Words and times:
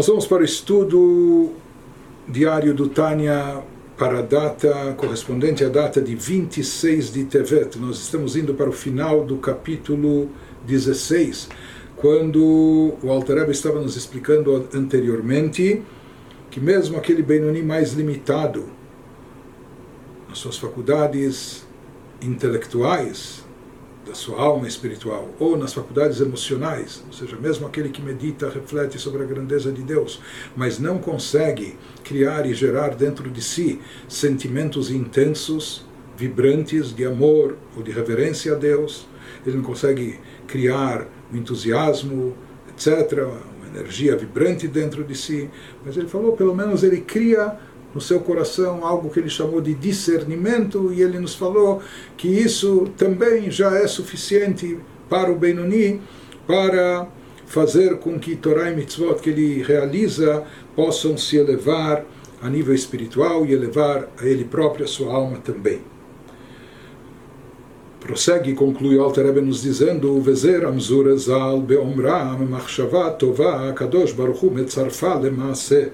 Nós 0.00 0.06
vamos 0.06 0.26
para 0.26 0.40
o 0.40 0.44
estudo 0.46 1.52
diário 2.26 2.72
do 2.72 2.88
Tânia 2.88 3.62
para 3.98 4.20
a 4.20 4.22
data 4.22 4.94
correspondente 4.96 5.62
à 5.62 5.68
data 5.68 6.00
de 6.00 6.14
26 6.14 7.12
de 7.12 7.24
Tevet. 7.26 7.78
Nós 7.78 7.98
estamos 7.98 8.34
indo 8.34 8.54
para 8.54 8.70
o 8.70 8.72
final 8.72 9.22
do 9.26 9.36
capítulo 9.36 10.30
16, 10.66 11.50
quando 11.96 12.96
o 13.02 13.10
Alter 13.10 13.46
estava 13.50 13.78
nos 13.78 13.94
explicando 13.94 14.66
anteriormente 14.72 15.82
que 16.50 16.58
mesmo 16.58 16.96
aquele 16.96 17.22
Benoni 17.22 17.62
mais 17.62 17.92
limitado 17.92 18.70
nas 20.30 20.38
suas 20.38 20.56
faculdades 20.56 21.66
intelectuais, 22.22 23.44
da 24.10 24.14
sua 24.16 24.40
alma 24.40 24.66
espiritual 24.66 25.28
ou 25.38 25.56
nas 25.56 25.72
faculdades 25.72 26.20
emocionais, 26.20 27.02
ou 27.06 27.12
seja, 27.12 27.36
mesmo 27.36 27.64
aquele 27.64 27.90
que 27.90 28.02
medita, 28.02 28.50
reflete 28.50 28.98
sobre 28.98 29.22
a 29.22 29.24
grandeza 29.24 29.70
de 29.70 29.82
Deus, 29.82 30.20
mas 30.56 30.80
não 30.80 30.98
consegue 30.98 31.78
criar 32.02 32.44
e 32.44 32.52
gerar 32.52 32.96
dentro 32.96 33.30
de 33.30 33.40
si 33.40 33.80
sentimentos 34.08 34.90
intensos, 34.90 35.86
vibrantes 36.16 36.92
de 36.92 37.04
amor 37.04 37.56
ou 37.76 37.84
de 37.84 37.92
reverência 37.92 38.52
a 38.52 38.56
Deus, 38.56 39.06
ele 39.46 39.58
não 39.58 39.62
consegue 39.62 40.18
criar 40.48 41.06
o 41.32 41.36
entusiasmo, 41.36 42.34
etc., 42.68 43.28
uma 43.58 43.78
energia 43.78 44.16
vibrante 44.16 44.66
dentro 44.66 45.04
de 45.04 45.14
si, 45.14 45.48
mas 45.86 45.96
ele 45.96 46.08
falou, 46.08 46.36
pelo 46.36 46.54
menos 46.54 46.82
ele 46.82 47.00
cria 47.00 47.56
no 47.94 48.00
seu 48.00 48.20
coração 48.20 48.84
algo 48.84 49.10
que 49.10 49.18
ele 49.18 49.28
chamou 49.28 49.60
de 49.60 49.74
discernimento, 49.74 50.92
e 50.92 51.02
ele 51.02 51.18
nos 51.18 51.34
falou 51.34 51.82
que 52.16 52.28
isso 52.28 52.88
também 52.96 53.50
já 53.50 53.76
é 53.76 53.86
suficiente 53.86 54.78
para 55.08 55.30
o 55.30 55.36
Benoni 55.36 56.00
para 56.46 57.08
fazer 57.46 57.98
com 57.98 58.18
que 58.18 58.36
Torah 58.36 58.70
e 58.70 58.76
Mitzvot 58.76 59.20
que 59.20 59.30
ele 59.30 59.62
realiza 59.62 60.44
possam 60.76 61.18
se 61.18 61.36
elevar 61.36 62.04
a 62.40 62.48
nível 62.48 62.74
espiritual 62.74 63.44
e 63.44 63.52
elevar 63.52 64.08
a 64.20 64.24
ele 64.24 64.44
próprio, 64.44 64.84
a 64.84 64.88
sua 64.88 65.12
alma 65.12 65.38
também. 65.38 65.80
Prossegue 67.98 68.52
e 68.52 68.54
conclui 68.54 68.96
o 68.96 69.02
Alter 69.02 69.26
Rebbe 69.26 69.42
nos 69.42 69.62
dizendo 69.62 70.18
Vezer 70.20 70.64
amzur 70.64 71.08
ezal 71.08 71.60
beomra 71.60 72.24
machshava 72.24 73.10
tova 73.10 73.72
kadosh 73.74 74.12
baruch 74.12 74.42
hu 74.42 74.50
metzarfa 74.50 75.16
lemaaseh 75.16 75.92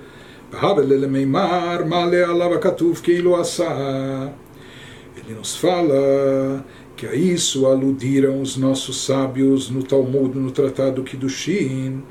ele 5.16 5.34
nos 5.34 5.56
fala 5.56 6.64
que 6.96 7.06
a 7.06 7.14
isso 7.14 7.66
aludiram 7.66 8.40
os 8.40 8.56
nossos 8.56 9.04
sábios 9.04 9.68
no 9.68 9.82
Talmud, 9.82 10.38
no 10.38 10.50
Tratado 10.50 11.02
Kiddushin, 11.02 12.02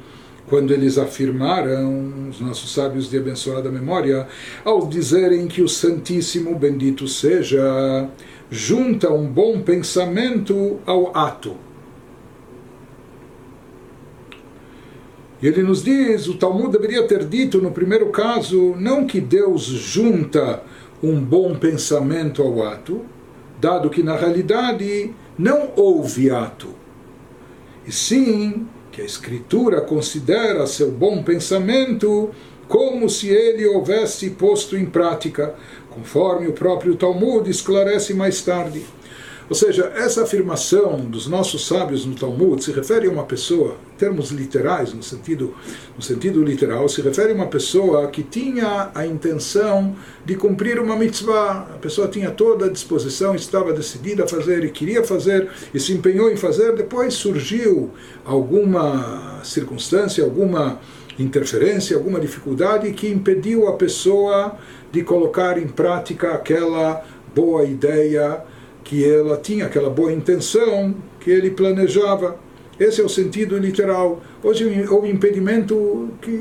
quando 0.48 0.74
eles 0.74 0.98
afirmaram, 0.98 2.30
os 2.30 2.40
nossos 2.40 2.72
sábios 2.72 3.10
de 3.10 3.18
abençoada 3.18 3.72
memória, 3.72 4.28
ao 4.64 4.86
dizerem 4.88 5.48
que 5.48 5.62
o 5.62 5.68
Santíssimo 5.68 6.56
Bendito 6.56 7.08
seja, 7.08 8.08
junta 8.52 9.12
um 9.12 9.26
bom 9.28 9.62
pensamento 9.62 10.80
ao 10.86 11.18
ato. 11.18 11.65
Ele 15.46 15.62
nos 15.62 15.84
diz, 15.84 16.28
o 16.28 16.34
Talmud 16.34 16.72
deveria 16.72 17.04
ter 17.04 17.24
dito 17.24 17.62
no 17.62 17.70
primeiro 17.70 18.08
caso, 18.08 18.76
não 18.80 19.06
que 19.06 19.22
Deus 19.22 19.62
junta 19.62 20.64
um 21.04 21.22
bom 21.22 21.54
pensamento 21.54 22.42
ao 22.42 22.64
ato, 22.64 23.06
dado 23.62 23.92
que 23.92 24.02
na 24.02 24.16
realidade 24.18 25.14
não 25.38 25.70
houve 25.76 26.32
ato, 26.32 26.70
e 27.86 27.92
sim 27.92 28.66
que 28.92 29.04
a 29.04 29.06
Escritura 29.06 29.82
considera 29.82 30.66
seu 30.66 30.90
bom 30.90 31.22
pensamento 31.22 32.32
como 32.68 33.08
se 33.08 33.28
ele 33.28 33.68
houvesse 33.68 34.32
posto 34.32 34.76
em 34.76 34.88
prática, 34.88 35.54
conforme 35.92 36.48
o 36.48 36.54
próprio 36.54 36.96
Talmud 36.96 37.48
esclarece 37.48 38.16
mais 38.16 38.42
tarde. 38.42 38.84
Ou 39.48 39.56
seja, 39.56 39.92
essa 39.96 40.24
afirmação 40.24 41.02
dos 41.02 41.28
nossos 41.28 41.68
sábios 41.68 42.04
no 42.04 42.16
Talmud 42.16 42.64
se 42.64 42.72
refere 42.72 43.08
a 43.08 43.12
uma 43.12 43.24
pessoa, 43.24 43.76
em 43.94 43.98
termos 43.98 44.32
literais, 44.32 44.92
no 44.92 45.04
sentido, 45.04 45.54
no 45.96 46.02
sentido 46.02 46.44
literal, 46.44 46.90
se 46.90 47.00
refere 47.02 47.32
a 47.32 47.36
uma 47.36 47.46
pessoa 47.46 48.08
que 48.08 48.24
tinha 48.24 48.90
a 48.96 49.06
intenção 49.06 49.96
de 50.26 50.36
cumprir 50.36 50.80
uma 50.80 50.96
mitzvah. 50.96 51.68
A 51.76 51.78
pessoa 51.78 52.08
tinha 52.08 52.32
toda 52.32 52.66
a 52.66 52.70
disposição, 52.70 53.36
estava 53.36 53.72
decidida 53.72 54.24
a 54.24 54.28
fazer 54.28 54.64
e 54.64 54.72
queria 54.72 55.04
fazer 55.04 55.48
e 55.72 55.80
se 55.80 55.94
empenhou 55.94 56.32
em 56.32 56.38
fazer. 56.38 56.74
Depois 56.74 57.14
surgiu 57.14 57.92
alguma 58.26 59.42
circunstância, 59.44 60.24
alguma 60.24 60.80
interferência, 61.20 61.96
alguma 61.96 62.20
dificuldade 62.20 62.92
que 62.94 63.08
impediu 63.08 63.68
a 63.68 63.74
pessoa 63.74 64.58
de 64.92 65.04
colocar 65.04 65.58
em 65.60 65.68
prática 65.68 66.34
aquela 66.34 67.06
boa 67.34 67.64
ideia 67.64 68.44
que 68.86 69.04
ela 69.04 69.36
tinha 69.36 69.66
aquela 69.66 69.90
boa 69.90 70.14
intenção 70.14 70.96
que 71.20 71.30
ele 71.30 71.50
planejava. 71.50 72.38
Esse 72.80 73.02
é 73.02 73.04
o 73.04 73.10
sentido 73.10 73.58
literal. 73.58 74.22
Hoje 74.44 74.86
houve 74.90 75.10
impedimento 75.10 76.10
que 76.22 76.32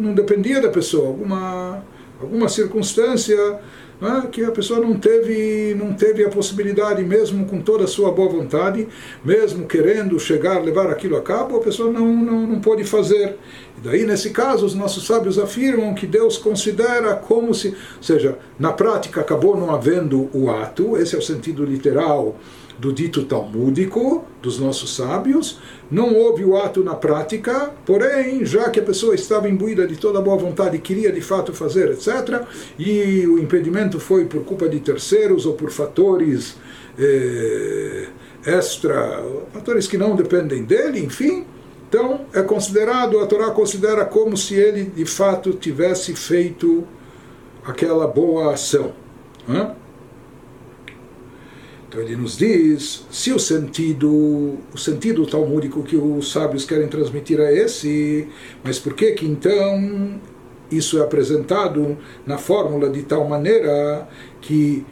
não 0.00 0.14
dependia 0.14 0.62
da 0.62 0.70
pessoa, 0.70 1.08
alguma, 1.08 1.82
alguma 2.20 2.48
circunstância 2.48 3.60
né, 4.00 4.28
que 4.30 4.44
a 4.44 4.50
pessoa 4.50 4.80
não 4.80 4.98
teve, 4.98 5.74
não 5.74 5.92
teve 5.92 6.24
a 6.24 6.28
possibilidade, 6.28 7.02
mesmo 7.02 7.46
com 7.46 7.60
toda 7.60 7.84
a 7.84 7.86
sua 7.86 8.12
boa 8.12 8.28
vontade, 8.28 8.86
mesmo 9.24 9.66
querendo 9.66 10.18
chegar, 10.20 10.62
levar 10.62 10.88
aquilo 10.88 11.16
a 11.16 11.22
cabo, 11.22 11.56
a 11.56 11.60
pessoa 11.60 11.92
não, 11.92 12.06
não, 12.06 12.46
não 12.46 12.60
pôde 12.60 12.84
fazer. 12.84 13.36
E 13.76 13.80
daí, 13.80 14.04
nesse 14.04 14.30
caso, 14.30 14.64
os 14.64 14.74
nossos 14.74 15.06
sábios 15.06 15.38
afirmam 15.38 15.94
que 15.94 16.06
Deus 16.06 16.38
considera 16.38 17.14
como 17.14 17.54
se, 17.54 17.68
ou 17.68 18.02
seja, 18.02 18.38
na 18.58 18.72
prática 18.72 19.20
acabou 19.20 19.56
não 19.56 19.74
havendo 19.74 20.30
o 20.32 20.50
ato, 20.50 20.96
esse 20.96 21.14
é 21.14 21.18
o 21.18 21.22
sentido 21.22 21.64
literal 21.64 22.36
do 22.78 22.92
dito 22.92 23.24
talmúdico 23.24 24.24
dos 24.40 24.58
nossos 24.58 24.94
sábios, 24.94 25.58
não 25.90 26.14
houve 26.14 26.44
o 26.44 26.56
ato 26.56 26.84
na 26.84 26.94
prática, 26.94 27.72
porém, 27.84 28.44
já 28.44 28.70
que 28.70 28.78
a 28.78 28.82
pessoa 28.82 29.14
estava 29.14 29.48
imbuída 29.48 29.86
de 29.86 29.96
toda 29.96 30.20
boa 30.20 30.36
vontade 30.36 30.76
e 30.76 30.80
queria 30.80 31.10
de 31.10 31.20
fato 31.20 31.52
fazer, 31.52 31.90
etc., 31.90 32.42
e 32.78 33.26
o 33.26 33.38
impedimento 33.38 33.98
foi 33.98 34.26
por 34.26 34.44
culpa 34.44 34.68
de 34.68 34.78
terceiros 34.78 35.44
ou 35.44 35.54
por 35.54 35.70
fatores 35.70 36.56
eh, 36.96 38.08
extra, 38.46 39.24
fatores 39.52 39.88
que 39.88 39.98
não 39.98 40.14
dependem 40.14 40.62
dele, 40.62 41.00
enfim, 41.00 41.44
então 41.88 42.26
é 42.32 42.42
considerado, 42.42 43.18
a 43.18 43.26
Torá 43.26 43.50
considera 43.50 44.04
como 44.04 44.36
se 44.36 44.54
ele 44.54 44.84
de 44.84 45.06
fato 45.06 45.52
tivesse 45.52 46.14
feito 46.14 46.86
aquela 47.64 48.06
boa 48.06 48.52
ação. 48.52 48.92
Né? 49.46 49.74
Então 51.88 52.02
ele 52.02 52.16
nos 52.16 52.36
diz, 52.36 53.06
se 53.10 53.32
o 53.32 53.38
sentido, 53.38 54.58
o 54.74 54.76
sentido 54.76 55.26
talmúdico 55.26 55.82
que 55.82 55.96
os 55.96 56.30
sábios 56.30 56.66
querem 56.66 56.86
transmitir 56.86 57.40
é 57.40 57.50
esse, 57.50 58.28
mas 58.62 58.78
por 58.78 58.92
que 58.92 59.12
que 59.12 59.24
então 59.24 60.20
isso 60.70 60.98
é 60.98 61.02
apresentado 61.02 61.96
na 62.26 62.36
fórmula 62.36 62.90
de 62.90 63.02
tal 63.04 63.26
maneira 63.26 64.06
que 64.42 64.84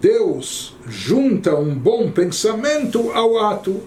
Deus 0.00 0.74
junta 0.88 1.54
um 1.54 1.74
bom 1.74 2.10
pensamento 2.10 3.10
ao 3.10 3.38
ato? 3.38 3.82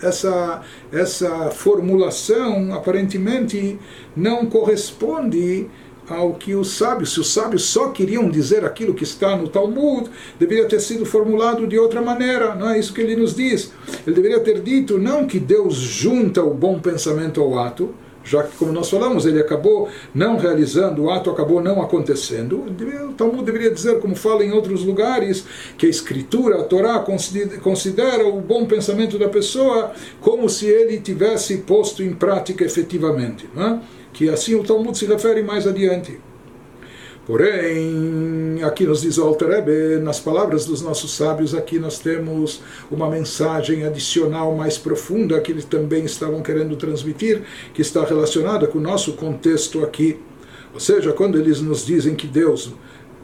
Essa, 0.00 0.62
essa 0.90 1.50
formulação 1.50 2.72
aparentemente 2.74 3.78
não 4.16 4.46
corresponde 4.46 5.68
ao 6.08 6.34
que 6.34 6.54
os 6.54 6.76
sábios, 6.76 7.12
se 7.12 7.20
os 7.20 7.32
sábios 7.32 7.64
só 7.64 7.88
queriam 7.88 8.28
dizer 8.28 8.64
aquilo 8.64 8.94
que 8.94 9.04
está 9.04 9.36
no 9.36 9.48
Talmud, 9.48 10.10
deveria 10.38 10.68
ter 10.68 10.80
sido 10.80 11.06
formulado 11.06 11.66
de 11.66 11.78
outra 11.78 12.02
maneira, 12.02 12.54
não 12.54 12.70
é 12.70 12.78
isso 12.78 12.92
que 12.92 13.00
ele 13.00 13.16
nos 13.16 13.34
diz. 13.34 13.72
Ele 14.06 14.16
deveria 14.16 14.40
ter 14.40 14.60
dito 14.60 14.98
não 14.98 15.26
que 15.26 15.38
Deus 15.38 15.74
junta 15.74 16.42
o 16.42 16.52
bom 16.52 16.78
pensamento 16.78 17.40
ao 17.40 17.58
ato, 17.58 17.94
já 18.26 18.42
que, 18.42 18.56
como 18.56 18.72
nós 18.72 18.88
falamos, 18.88 19.26
ele 19.26 19.38
acabou 19.38 19.88
não 20.14 20.38
realizando, 20.38 21.02
o 21.02 21.10
ato 21.10 21.28
acabou 21.28 21.62
não 21.62 21.82
acontecendo. 21.82 22.64
O 23.10 23.12
Talmud 23.12 23.44
deveria 23.44 23.70
dizer, 23.70 24.00
como 24.00 24.16
fala 24.16 24.42
em 24.42 24.50
outros 24.50 24.82
lugares, 24.82 25.44
que 25.76 25.84
a 25.84 25.90
Escritura, 25.90 26.60
a 26.60 26.64
Torá, 26.64 27.04
considera 27.62 28.26
o 28.26 28.40
bom 28.40 28.64
pensamento 28.64 29.18
da 29.18 29.28
pessoa 29.28 29.92
como 30.22 30.48
se 30.48 30.64
ele 30.64 31.00
tivesse 31.00 31.58
posto 31.58 32.02
em 32.02 32.14
prática 32.14 32.64
efetivamente. 32.64 33.46
Não 33.54 33.66
é? 33.66 33.80
Que 34.14 34.30
assim 34.30 34.54
o 34.54 34.62
Talmud 34.62 34.96
se 34.96 35.04
refere 35.04 35.42
mais 35.42 35.66
adiante. 35.66 36.18
Porém, 37.26 38.62
aqui 38.62 38.84
nos 38.84 39.00
diz 39.00 39.16
o 39.16 39.24
Alter 39.24 39.48
Rebbe, 39.48 39.98
nas 40.02 40.20
palavras 40.20 40.66
dos 40.66 40.82
nossos 40.82 41.16
sábios, 41.16 41.54
aqui 41.54 41.78
nós 41.78 41.98
temos 41.98 42.62
uma 42.90 43.08
mensagem 43.10 43.84
adicional 43.84 44.54
mais 44.54 44.76
profunda 44.76 45.40
que 45.40 45.50
eles 45.50 45.64
também 45.64 46.04
estavam 46.04 46.42
querendo 46.42 46.76
transmitir, 46.76 47.42
que 47.72 47.80
está 47.80 48.04
relacionada 48.04 48.66
com 48.66 48.78
o 48.78 48.82
nosso 48.82 49.14
contexto 49.14 49.82
aqui. 49.82 50.20
Ou 50.72 50.80
seja, 50.80 51.12
quando 51.12 51.38
eles 51.38 51.62
nos 51.62 51.84
dizem 51.84 52.14
que 52.14 52.26
Deus, 52.26 52.74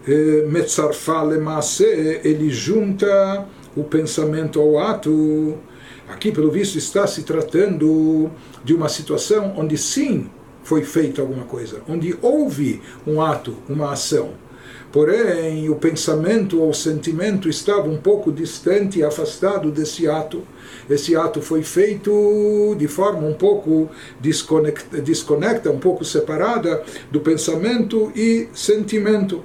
eh, 0.08 0.46
Metzarfa 0.48 1.22
Lemase, 1.22 1.84
ele 2.24 2.48
junta 2.48 3.46
o 3.76 3.84
pensamento 3.84 4.58
ao 4.60 4.78
ato, 4.78 5.58
Aqui, 6.08 6.32
pelo 6.32 6.50
visto, 6.50 6.76
está 6.76 7.06
se 7.06 7.22
tratando 7.22 8.32
de 8.64 8.74
uma 8.74 8.88
situação 8.88 9.54
onde 9.56 9.78
sim 9.78 10.28
foi 10.70 10.84
feita 10.84 11.20
alguma 11.20 11.42
coisa, 11.42 11.82
onde 11.88 12.16
houve 12.22 12.80
um 13.04 13.20
ato, 13.20 13.56
uma 13.68 13.90
ação. 13.90 14.34
Porém, 14.92 15.68
o 15.68 15.74
pensamento 15.74 16.60
ou 16.60 16.70
o 16.70 16.74
sentimento 16.74 17.48
estava 17.48 17.88
um 17.88 17.96
pouco 17.96 18.30
distante 18.30 19.02
afastado 19.02 19.72
desse 19.72 20.08
ato. 20.08 20.44
Esse 20.88 21.16
ato 21.16 21.42
foi 21.42 21.64
feito 21.64 22.76
de 22.78 22.86
forma 22.86 23.26
um 23.26 23.34
pouco 23.34 23.90
desconecta, 24.20 25.00
desconecta 25.00 25.72
um 25.72 25.80
pouco 25.80 26.04
separada 26.04 26.84
do 27.10 27.18
pensamento 27.18 28.12
e 28.14 28.48
sentimento. 28.54 29.42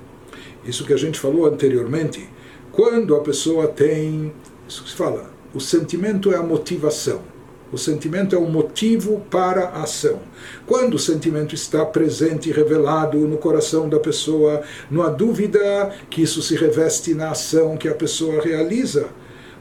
Isso 0.64 0.86
que 0.86 0.94
a 0.94 0.98
gente 0.98 1.20
falou 1.20 1.48
anteriormente. 1.48 2.30
Quando 2.72 3.16
a 3.16 3.22
pessoa 3.22 3.68
tem, 3.68 4.32
isso 4.68 4.84
que 4.84 4.92
se 4.92 4.96
fala, 4.96 5.32
o 5.56 5.60
sentimento 5.60 6.32
é 6.32 6.36
a 6.36 6.44
motivação. 6.44 7.35
O 7.72 7.78
sentimento 7.78 8.36
é 8.36 8.40
o 8.40 8.50
motivo 8.50 9.22
para 9.30 9.66
a 9.66 9.84
ação. 9.84 10.20
Quando 10.66 10.94
o 10.94 11.00
sentimento 11.00 11.56
está 11.56 11.86
presente 11.86 12.50
e 12.50 12.54
revelado 12.54 13.18
no 13.20 13.38
coração 13.38 13.90
da 13.90 14.00
pessoa, 14.00 14.62
não 14.90 15.02
há 15.02 15.10
dúvida 15.10 15.92
que 16.10 16.22
isso 16.22 16.42
se 16.42 16.56
reveste 16.56 17.14
na 17.14 17.32
ação 17.32 17.76
que 17.76 17.88
a 17.88 17.96
pessoa 17.96 18.42
realiza. 18.42 19.08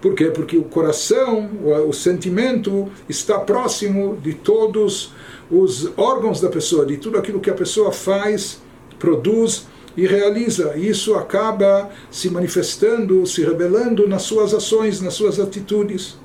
Por 0.01 0.15
quê? 0.15 0.27
Porque 0.27 0.56
o 0.56 0.65
coração, 0.65 1.51
o 1.89 1.93
sentimento, 1.95 2.91
está 3.09 3.41
próximo 3.41 4.19
de 4.23 4.35
todos 4.35 5.12
os 5.50 5.91
órgãos 5.97 6.43
da 6.43 6.50
pessoa, 6.50 6.85
de 6.85 6.99
tudo 6.99 7.17
aquilo 7.17 7.41
que 7.41 7.49
a 7.49 7.55
pessoa 7.55 7.91
faz, 7.91 8.61
produz 8.99 9.67
e 9.97 10.07
realiza. 10.07 10.77
Isso 10.77 11.15
acaba 11.15 11.89
se 12.11 12.29
manifestando, 12.29 13.27
se 13.27 13.43
revelando 13.43 14.07
nas 14.07 14.23
suas 14.23 14.53
ações, 14.53 15.00
nas 15.00 15.15
suas 15.15 15.41
atitudes. 15.41 16.19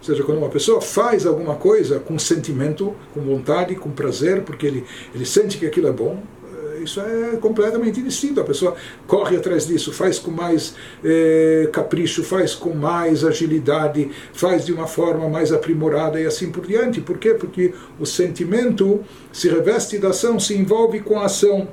Ou 0.00 0.04
seja, 0.04 0.22
quando 0.22 0.38
uma 0.38 0.48
pessoa 0.48 0.80
faz 0.80 1.26
alguma 1.26 1.56
coisa 1.56 2.00
com 2.00 2.18
sentimento, 2.18 2.94
com 3.12 3.20
vontade, 3.20 3.74
com 3.74 3.90
prazer, 3.90 4.42
porque 4.42 4.66
ele, 4.66 4.84
ele 5.14 5.26
sente 5.26 5.58
que 5.58 5.66
aquilo 5.66 5.88
é 5.88 5.92
bom, 5.92 6.22
eh, 6.54 6.82
isso 6.82 7.02
é 7.02 7.36
completamente 7.36 8.00
distinto. 8.00 8.40
A 8.40 8.44
pessoa 8.44 8.74
corre 9.06 9.36
atrás 9.36 9.66
disso, 9.66 9.92
faz 9.92 10.18
com 10.18 10.30
mais 10.30 10.74
eh, 11.04 11.68
capricho, 11.70 12.24
faz 12.24 12.54
com 12.54 12.72
mais 12.72 13.26
agilidade, 13.26 14.10
faz 14.32 14.64
de 14.64 14.72
uma 14.72 14.86
forma 14.86 15.28
mais 15.28 15.52
aprimorada 15.52 16.18
e 16.18 16.24
assim 16.24 16.50
por 16.50 16.66
diante. 16.66 17.02
Por 17.02 17.18
quê? 17.18 17.34
Porque 17.34 17.74
o 17.98 18.06
sentimento 18.06 19.00
se 19.30 19.50
reveste 19.50 19.98
da 19.98 20.08
ação, 20.08 20.40
se 20.40 20.56
envolve 20.56 21.00
com 21.00 21.20
a 21.20 21.26
ação. 21.26 21.68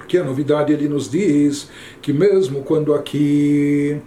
Aqui 0.00 0.16
a 0.16 0.24
novidade 0.24 0.72
ele 0.72 0.88
nos 0.88 1.10
diz 1.10 1.68
que 2.00 2.10
mesmo 2.10 2.62
quando 2.62 2.94
aqui 2.94 4.00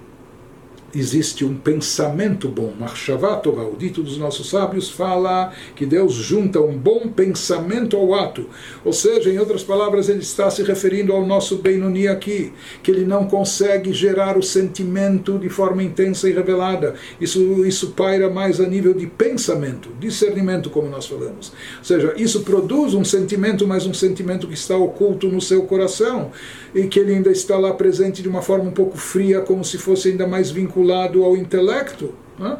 existe 1.00 1.46
um 1.46 1.56
pensamento 1.56 2.48
bom. 2.48 2.74
Marshavatová, 2.80 3.64
o 3.64 3.76
dito 3.76 4.02
dos 4.02 4.18
nossos 4.18 4.50
sábios, 4.50 4.90
fala 4.90 5.54
que 5.76 5.86
Deus 5.86 6.14
junta 6.14 6.60
um 6.60 6.78
bom 6.78 7.08
pensamento 7.08 7.96
ao 7.96 8.14
ato. 8.14 8.50
Ou 8.84 8.94
seja, 8.94 9.30
em 9.30 9.38
outras 9.38 9.64
palavras, 9.64 10.10
ele 10.10 10.20
está 10.20 10.50
se 10.50 10.64
referindo 10.64 11.14
ao 11.14 11.26
nosso 11.26 11.58
Benoni 11.58 12.08
aqui, 12.08 12.54
que 12.82 12.92
ele 12.92 13.06
não 13.06 13.28
consegue 13.28 13.94
gerar 13.94 14.38
o 14.38 14.44
sentimento 14.44 15.38
de 15.38 15.50
forma 15.50 15.84
intensa 15.84 16.30
e 16.30 16.34
revelada. 16.34 16.96
Isso, 17.20 17.66
isso 17.66 17.92
paira 17.92 18.30
mais 18.30 18.60
a 18.60 18.68
nível 18.68 18.94
de 18.94 19.08
pensamento, 19.08 19.90
discernimento, 20.00 20.70
como 20.70 20.90
nós 20.90 21.06
falamos. 21.06 21.54
Ou 21.80 21.84
seja, 21.84 22.14
isso 22.18 22.42
produz 22.42 22.94
um 22.94 23.04
sentimento, 23.04 23.68
mas 23.68 23.86
um 23.86 23.94
sentimento 23.94 24.48
que 24.48 24.54
está 24.54 24.76
oculto 24.76 25.28
no 25.28 25.42
seu 25.42 25.64
coração 25.64 26.32
e 26.74 26.88
que 26.88 27.00
ele 27.00 27.14
ainda 27.14 27.32
está 27.32 27.58
lá 27.58 27.74
presente 27.74 28.22
de 28.22 28.30
uma 28.30 28.42
forma 28.42 28.66
um 28.66 28.72
pouco 28.72 28.98
fria, 28.98 29.42
como 29.42 29.64
se 29.64 29.78
fosse 29.78 30.10
ainda 30.10 30.28
mais 30.28 30.52
vinculado 30.52 31.24
ao 31.24 31.36
intelecto. 31.36 32.14
Né? 32.38 32.58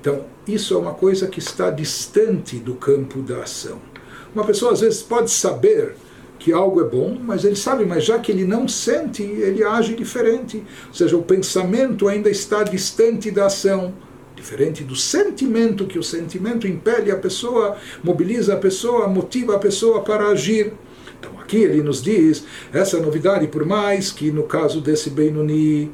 Então, 0.00 0.24
isso 0.46 0.74
é 0.74 0.78
uma 0.78 0.94
coisa 0.94 1.26
que 1.26 1.38
está 1.38 1.70
distante 1.70 2.56
do 2.56 2.74
campo 2.74 3.20
da 3.20 3.42
ação. 3.42 3.78
Uma 4.34 4.44
pessoa 4.44 4.72
às 4.72 4.80
vezes 4.80 5.02
pode 5.02 5.30
saber 5.30 5.94
que 6.38 6.52
algo 6.52 6.80
é 6.80 6.84
bom, 6.84 7.16
mas 7.22 7.44
ele 7.44 7.56
sabe, 7.56 7.86
mas 7.86 8.04
já 8.04 8.18
que 8.18 8.30
ele 8.30 8.44
não 8.44 8.68
sente, 8.68 9.22
ele 9.22 9.64
age 9.64 9.94
diferente. 9.94 10.62
Ou 10.88 10.94
seja, 10.94 11.16
o 11.16 11.22
pensamento 11.22 12.08
ainda 12.08 12.28
está 12.28 12.62
distante 12.62 13.30
da 13.30 13.46
ação 13.46 13.94
diferente 14.44 14.84
do 14.84 14.94
sentimento, 14.94 15.86
que 15.86 15.98
o 15.98 16.02
sentimento 16.02 16.68
impele 16.68 17.10
a 17.10 17.16
pessoa, 17.16 17.78
mobiliza 18.02 18.52
a 18.52 18.56
pessoa, 18.58 19.08
motiva 19.08 19.56
a 19.56 19.58
pessoa 19.58 20.02
para 20.02 20.26
agir. 20.26 20.74
Então 21.24 21.40
aqui 21.40 21.56
ele 21.56 21.82
nos 21.82 22.02
diz 22.02 22.44
essa 22.70 23.00
novidade, 23.00 23.46
por 23.46 23.64
mais 23.64 24.12
que 24.12 24.30
no 24.30 24.42
caso 24.42 24.80
desse 24.80 25.08
Benoni, 25.08 25.90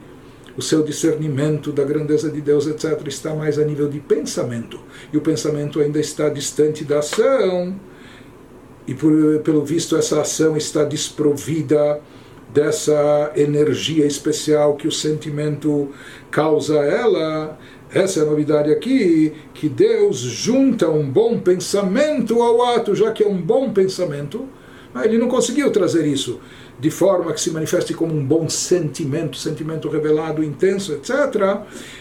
o 0.57 0.63
seu 0.63 0.83
discernimento 0.83 1.71
da 1.71 1.85
grandeza 1.85 2.29
de 2.29 2.41
Deus, 2.41 2.67
etc., 2.67 3.07
está 3.07 3.33
mais 3.33 3.57
a 3.59 3.65
nível 3.65 3.89
de 3.89 4.01
pensamento, 4.01 4.81
e 5.13 5.17
o 5.17 5.21
pensamento 5.21 5.81
ainda 5.81 6.01
está 6.01 6.29
distante 6.29 6.85
da 6.85 6.99
ação, 6.99 7.79
e 8.89 8.95
por, 8.95 9.13
pelo 9.45 9.65
visto 9.65 9.97
essa 9.97 10.21
ação 10.21 10.57
está 10.57 10.83
desprovida 10.83 12.01
dessa 12.53 13.31
energia 13.37 14.05
especial 14.05 14.75
que 14.75 14.89
o 14.89 14.93
sentimento 14.93 15.91
causa 16.33 16.81
a 16.81 16.85
ela. 16.85 17.59
Essa 17.93 18.21
é 18.21 18.23
a 18.25 18.27
novidade 18.27 18.73
aqui, 18.73 19.33
que 19.55 19.69
Deus 19.69 20.17
junta 20.19 20.91
um 20.91 21.09
bom 21.09 21.39
pensamento 21.39 22.43
ao 22.43 22.75
ato, 22.75 22.95
já 22.97 23.13
que 23.13 23.23
é 23.23 23.29
um 23.29 23.41
bom 23.41 23.73
pensamento, 23.73 24.49
ele 25.05 25.19
não 25.19 25.29
conseguiu 25.29 25.71
trazer 25.71 26.07
isso 26.07 26.41
de 26.81 26.91
forma 26.91 27.33
que 27.33 27.41
se 27.41 27.51
manifeste 27.51 27.93
como 27.93 28.15
um 28.15 28.25
bom 28.25 28.49
sentimento, 28.49 29.37
sentimento 29.37 29.89
revelado, 29.89 30.43
intenso, 30.43 30.95
etc. 30.95 31.61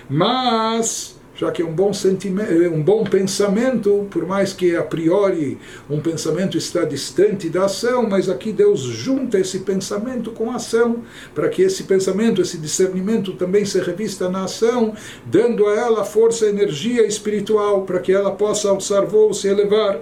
Mas, 0.10 1.18
já 1.36 1.52
que 1.52 1.62
é 1.62 1.66
um 1.66 1.74
bom 1.74 1.92
sentimento, 1.92 2.52
um 2.74 2.82
bom 2.82 3.04
pensamento, 3.04 4.08
por 4.10 4.26
mais 4.26 4.54
que 4.54 4.76
a 4.76 4.82
priori 4.82 5.58
um 5.90 6.00
pensamento 6.00 6.58
está 6.58 6.86
distante 6.86 7.50
da 7.50 7.66
ação, 7.66 8.08
mas 8.10 8.30
aqui 8.30 8.54
Deus 8.54 8.80
junta 8.80 9.38
esse 9.38 9.60
pensamento 9.60 10.32
com 10.32 10.50
a 10.50 10.56
ação, 10.56 11.04
para 11.36 11.50
que 11.50 11.62
esse 11.62 11.84
pensamento, 11.84 12.42
esse 12.42 12.58
discernimento 12.58 13.34
também 13.34 13.66
se 13.66 13.82
revista 13.82 14.30
na 14.30 14.46
ação, 14.46 14.94
dando 15.26 15.68
a 15.68 15.76
ela 15.76 16.06
força 16.06 16.46
energia 16.46 17.06
espiritual, 17.06 17.84
para 17.84 18.00
que 18.00 18.14
ela 18.14 18.32
possa 18.32 18.70
alçar 18.70 19.06
voo, 19.06 19.34
se 19.34 19.50
elevar. 19.50 20.00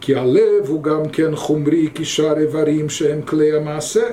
כי 0.00 0.14
הלב 0.14 0.68
הוא 0.68 0.82
גם 0.82 1.08
כן 1.08 1.36
חומרי 1.36 1.88
כשאר 1.94 2.38
איברים 2.38 2.88
שהם 2.88 3.22
כלי 3.22 3.56
המעשה, 3.56 4.04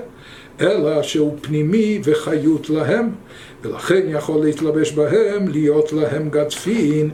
אלא 0.61 1.03
שהוא 1.03 1.37
פנימי 1.41 1.99
וחיות 2.03 2.69
להם, 2.69 3.09
ולכן 3.63 4.01
יכול 4.07 4.45
להתלבש 4.45 4.91
בהם, 4.91 5.47
להיות 5.47 5.93
להם 5.93 6.29
גדפין, 6.29 7.09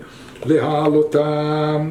להעלותם. 0.46 1.90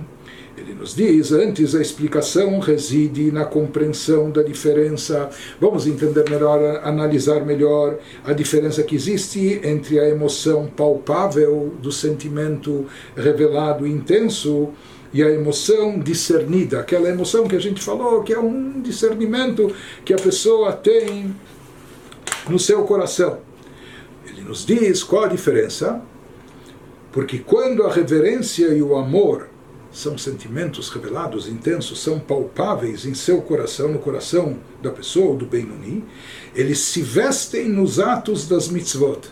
Ele 0.59 0.75
nos 0.75 0.95
diz, 0.97 1.31
antes 1.31 1.75
a 1.75 1.81
explicação 1.81 2.59
reside 2.59 3.31
na 3.31 3.45
compreensão 3.45 4.28
da 4.28 4.43
diferença. 4.43 5.31
Vamos 5.61 5.87
entender 5.87 6.28
melhor, 6.28 6.81
analisar 6.83 7.47
melhor 7.47 7.99
a 8.25 8.33
diferença 8.33 8.83
que 8.83 8.97
existe 8.97 9.61
entre 9.62 10.00
a 10.00 10.09
emoção 10.09 10.67
palpável 10.67 11.75
do 11.81 11.93
sentimento 11.93 12.87
revelado 13.17 13.87
intenso 13.87 14.71
e 15.13 15.22
a 15.22 15.29
emoção 15.29 16.00
discernida, 16.00 16.79
aquela 16.79 17.08
emoção 17.08 17.48
que 17.48 17.55
a 17.55 17.62
gente 17.62 17.82
falou, 17.82 18.24
que 18.24 18.34
é 18.34 18.39
um 18.39 18.82
discernimento 18.82 19.74
que 20.03 20.13
a 20.13 20.17
pessoa 20.17 20.74
tem 20.74 21.36
no 22.50 22.58
seu 22.58 22.84
coração. 22.84 23.38
Ele 24.25 24.41
nos 24.41 24.65
diz 24.65 25.03
qual 25.03 25.25
a 25.25 25.27
diferença, 25.27 26.01
porque 27.12 27.38
quando 27.38 27.84
a 27.84 27.93
reverência 27.93 28.67
e 28.70 28.82
o 28.82 28.96
amor 28.96 29.50
são 29.91 30.17
sentimentos 30.17 30.89
revelados, 30.89 31.48
intensos, 31.48 32.01
são 32.01 32.20
palpáveis 32.20 33.05
em 33.05 33.13
seu 33.13 33.39
coração, 33.43 33.89
no 33.89 34.00
coração 34.00 34.58
da 34.82 34.89
pessoa, 34.89 35.38
do 35.38 35.46
Benoni, 35.46 36.03
eles 36.55 36.79
se 36.79 37.03
vestem 37.03 37.70
nos 37.70 38.00
atos 38.00 38.48
das 38.48 38.67
mitzvot, 38.70 39.29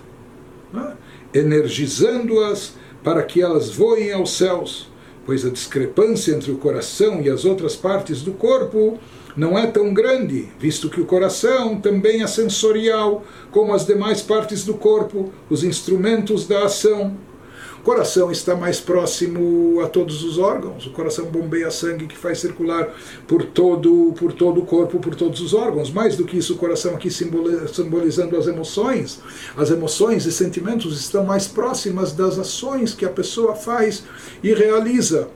né? 0.71 0.95
energizando-as 1.33 2.75
para 3.03 3.23
que 3.23 3.41
elas 3.41 3.71
voem 3.71 4.11
aos 4.13 4.37
céus 4.37 4.90
pois 5.31 5.45
a 5.45 5.49
discrepância 5.49 6.33
entre 6.33 6.51
o 6.51 6.57
coração 6.57 7.21
e 7.21 7.29
as 7.29 7.45
outras 7.45 7.73
partes 7.73 8.21
do 8.21 8.33
corpo 8.33 8.99
não 9.33 9.57
é 9.57 9.65
tão 9.65 9.93
grande, 9.93 10.49
visto 10.59 10.89
que 10.89 10.99
o 10.99 11.05
coração 11.05 11.79
também 11.79 12.21
é 12.21 12.27
sensorial, 12.27 13.23
como 13.49 13.73
as 13.73 13.85
demais 13.85 14.21
partes 14.21 14.65
do 14.65 14.73
corpo, 14.73 15.31
os 15.49 15.63
instrumentos 15.63 16.45
da 16.45 16.65
ação. 16.65 17.15
O 17.81 17.83
coração 17.83 18.31
está 18.31 18.55
mais 18.55 18.79
próximo 18.79 19.81
a 19.81 19.87
todos 19.89 20.23
os 20.23 20.37
órgãos. 20.37 20.85
O 20.85 20.91
coração 20.91 21.25
bombeia 21.25 21.71
sangue 21.71 22.05
que 22.05 22.15
faz 22.15 22.37
circular 22.37 22.93
por 23.27 23.43
todo, 23.43 24.13
por 24.19 24.33
todo 24.33 24.61
o 24.61 24.65
corpo, 24.67 24.99
por 24.99 25.15
todos 25.15 25.41
os 25.41 25.55
órgãos. 25.55 25.89
Mais 25.89 26.15
do 26.15 26.23
que 26.23 26.37
isso, 26.37 26.53
o 26.53 26.57
coração 26.57 26.93
aqui 26.93 27.09
simbolizando 27.09 28.37
as 28.37 28.45
emoções. 28.45 29.19
As 29.57 29.71
emoções 29.71 30.27
e 30.27 30.31
sentimentos 30.31 31.01
estão 31.01 31.25
mais 31.25 31.47
próximas 31.47 32.11
das 32.11 32.37
ações 32.37 32.93
que 32.93 33.03
a 33.03 33.09
pessoa 33.09 33.55
faz 33.55 34.03
e 34.43 34.53
realiza. 34.53 35.29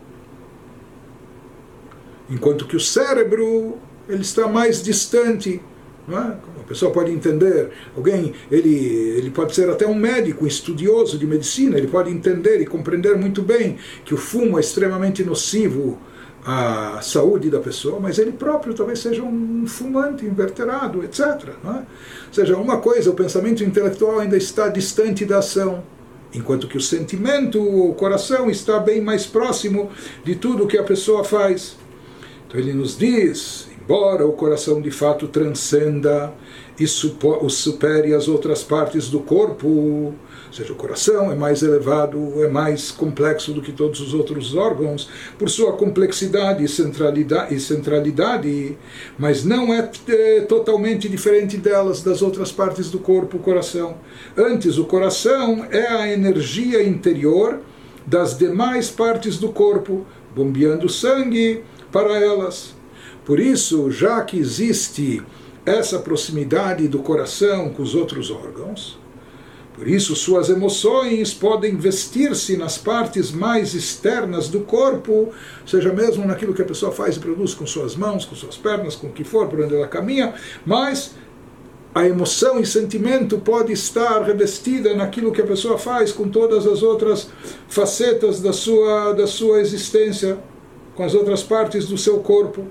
Enquanto 2.30 2.68
que 2.68 2.76
o 2.76 2.80
cérebro 2.80 3.80
ele 4.08 4.22
está 4.22 4.48
mais 4.48 4.84
distante 4.84 5.60
Não 6.08 6.20
é? 6.20 6.38
A 6.60 6.64
pessoa 6.68 6.92
pode 6.92 7.12
entender, 7.12 7.70
alguém, 7.96 8.34
ele, 8.52 8.76
ele 9.18 9.32
pode 9.32 9.56
ser 9.56 9.70
até 9.70 9.88
um 9.88 9.96
médico, 9.96 10.46
estudioso 10.46 11.18
de 11.18 11.26
medicina, 11.26 11.78
ele 11.78 11.88
pode 11.88 12.12
entender 12.12 12.62
e 12.62 12.66
compreender 12.66 13.18
muito 13.18 13.42
bem 13.42 13.78
que 14.04 14.14
o 14.14 14.18
fumo 14.18 14.58
é 14.58 14.62
extremamente 14.62 15.24
nocivo 15.24 15.98
à 16.46 17.00
saúde 17.02 17.50
da 17.50 17.60
pessoa, 17.60 18.00
mas 18.00 18.20
ele 18.20 18.32
próprio 18.32 18.76
talvez 18.76 19.00
seja 19.00 19.24
um 19.24 19.66
fumante 19.66 20.26
inverterado, 20.26 21.04
etc. 21.04 21.20
É? 21.20 21.68
Ou 21.68 21.84
seja, 22.32 22.56
uma 22.56 22.78
coisa, 22.78 23.10
o 23.10 23.16
pensamento 23.16 23.64
intelectual 23.64 24.20
ainda 24.20 24.38
está 24.38 24.68
distante 24.70 25.26
da 25.26 25.40
ação, 25.40 25.84
enquanto 26.32 26.68
que 26.68 26.78
o 26.78 26.82
sentimento, 26.82 27.60
o 27.60 27.96
coração 27.96 28.50
está 28.50 28.80
bem 28.80 29.02
mais 29.02 29.26
próximo 29.26 29.90
de 30.24 30.36
tudo 30.36 30.68
que 30.68 30.78
a 30.78 30.84
pessoa 30.84 31.24
faz. 31.24 31.76
Então 32.48 32.60
ele 32.60 32.74
nos 32.74 32.96
diz, 32.96 33.68
embora 33.86 34.26
o 34.26 34.34
coração 34.34 34.82
de 34.82 34.90
fato 34.90 35.28
transcenda 35.28 36.34
e 36.78 36.88
supere 36.88 38.14
as 38.14 38.28
outras 38.28 38.64
partes 38.64 39.10
do 39.10 39.20
corpo, 39.20 39.68
ou 39.68 40.14
seja, 40.52 40.74
o 40.74 40.76
coração 40.76 41.32
é 41.32 41.36
mais 41.36 41.62
elevado, 41.62 42.44
é 42.44 42.48
mais 42.48 42.92
complexo 42.92 43.54
do 43.54 43.62
que 43.62 43.72
todos 43.72 44.02
os 44.02 44.14
outros 44.14 44.56
órgãos, 44.56 45.08
por 45.38 45.50
sua 45.50 45.74
complexidade 45.74 46.64
e 46.64 46.68
centralidade, 46.68 47.54
e 47.54 47.60
centralidade 47.60 48.78
mas 49.18 49.46
não 49.46 49.74
é, 49.74 49.90
é 50.10 50.42
totalmente 50.42 51.08
diferente 51.08 51.56
delas, 51.56 52.02
das 52.02 52.22
outras 52.22 52.52
partes 52.52 52.90
do 52.90 53.00
corpo, 53.00 53.38
o 53.38 53.40
coração. 53.40 53.98
Antes, 54.36 54.78
o 54.78 54.86
coração 54.86 55.66
é 55.72 55.88
a 55.88 56.12
energia 56.12 56.84
interior 56.84 57.60
das 58.06 58.38
demais 58.38 58.90
partes 58.90 59.38
do 59.38 59.50
corpo, 59.50 60.06
bombeando 60.36 60.90
sangue 60.90 61.64
para 61.92 62.20
elas. 62.20 62.75
Por 63.26 63.40
isso, 63.40 63.90
já 63.90 64.22
que 64.22 64.38
existe 64.38 65.22
essa 65.66 65.98
proximidade 65.98 66.88
do 66.88 67.00
coração 67.00 67.70
com 67.70 67.82
os 67.82 67.96
outros 67.96 68.30
órgãos, 68.30 69.00
por 69.74 69.88
isso 69.88 70.16
suas 70.16 70.48
emoções 70.48 71.34
podem 71.34 71.76
vestir-se 71.76 72.56
nas 72.56 72.78
partes 72.78 73.32
mais 73.32 73.74
externas 73.74 74.48
do 74.48 74.62
corpo, 74.62 75.34
seja 75.66 75.92
mesmo 75.92 76.26
naquilo 76.26 76.54
que 76.54 76.62
a 76.62 76.66
pessoa 76.66 76.92
faz 76.92 77.18
e 77.18 77.20
produz 77.20 77.54
com 77.54 77.66
suas 77.66 77.96
mãos, 77.96 78.24
com 78.24 78.36
suas 78.36 78.56
pernas, 78.56 78.96
com 78.96 79.08
o 79.08 79.12
que 79.12 79.24
for, 79.24 79.48
por 79.50 79.60
onde 79.60 79.76
ela 79.76 79.88
caminha, 79.88 80.36
mas 80.66 81.16
a 81.96 82.06
emoção 82.06 82.60
e 82.60 82.66
sentimento 82.66 83.38
pode 83.40 83.74
estar 83.74 84.22
revestida 84.22 84.94
naquilo 84.94 85.32
que 85.32 85.42
a 85.42 85.48
pessoa 85.48 85.78
faz 85.78 86.12
com 86.12 86.30
todas 86.30 86.68
as 86.68 86.84
outras 86.84 87.30
facetas 87.68 88.40
da 88.40 88.54
sua, 88.54 89.14
da 89.14 89.26
sua 89.26 89.60
existência, 89.60 90.38
com 90.94 91.04
as 91.04 91.14
outras 91.14 91.42
partes 91.42 91.88
do 91.88 91.98
seu 91.98 92.20
corpo. 92.20 92.66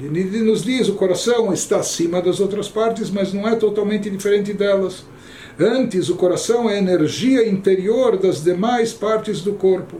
Ele 0.00 0.42
nos 0.42 0.62
diz 0.62 0.88
o 0.88 0.94
coração 0.94 1.52
está 1.52 1.78
acima 1.78 2.22
das 2.22 2.38
outras 2.38 2.68
partes, 2.68 3.10
mas 3.10 3.32
não 3.32 3.48
é 3.48 3.56
totalmente 3.56 4.08
diferente 4.08 4.52
delas. 4.52 5.04
Antes, 5.58 6.08
o 6.08 6.14
coração 6.14 6.70
é 6.70 6.74
a 6.74 6.78
energia 6.78 7.48
interior 7.48 8.16
das 8.16 8.44
demais 8.44 8.92
partes 8.92 9.40
do 9.40 9.54
corpo. 9.54 9.96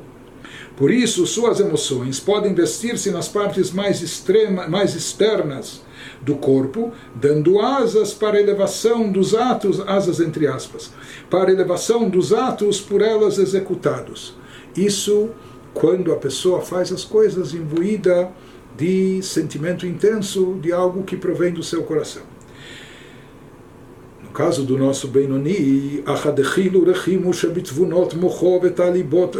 Por 0.76 0.92
isso, 0.92 1.26
suas 1.26 1.58
emoções 1.58 2.20
podem 2.20 2.54
vestir-se 2.54 3.10
nas 3.10 3.26
partes 3.26 3.72
mais, 3.72 4.00
extrema, 4.00 4.68
mais 4.68 4.94
externas 4.94 5.82
do 6.22 6.36
corpo, 6.36 6.92
dando 7.16 7.58
asas 7.58 8.14
para 8.14 8.40
elevação 8.40 9.10
dos 9.10 9.34
atos, 9.34 9.80
asas 9.80 10.20
entre 10.20 10.46
aspas, 10.46 10.92
para 11.28 11.50
elevação 11.50 12.08
dos 12.08 12.32
atos 12.32 12.80
por 12.80 13.02
elas 13.02 13.38
executados. 13.38 14.36
Isso 14.76 15.30
quando 15.74 16.12
a 16.12 16.16
pessoa 16.16 16.60
faz 16.60 16.92
as 16.92 17.04
coisas 17.04 17.52
imbuída 17.52 18.30
de 18.78 19.20
sentimento 19.22 19.84
intenso 19.84 20.56
de 20.62 20.72
algo 20.72 21.02
que 21.02 21.16
provém 21.16 21.52
do 21.52 21.64
seu 21.64 21.82
coração. 21.82 22.22
No 24.22 24.30
caso 24.30 24.64
do 24.64 24.78
nosso 24.78 25.08
Benoni, 25.08 26.02
Achadechilu 26.06 26.84
Rechimu 26.84 27.24
Mocho 27.24 27.52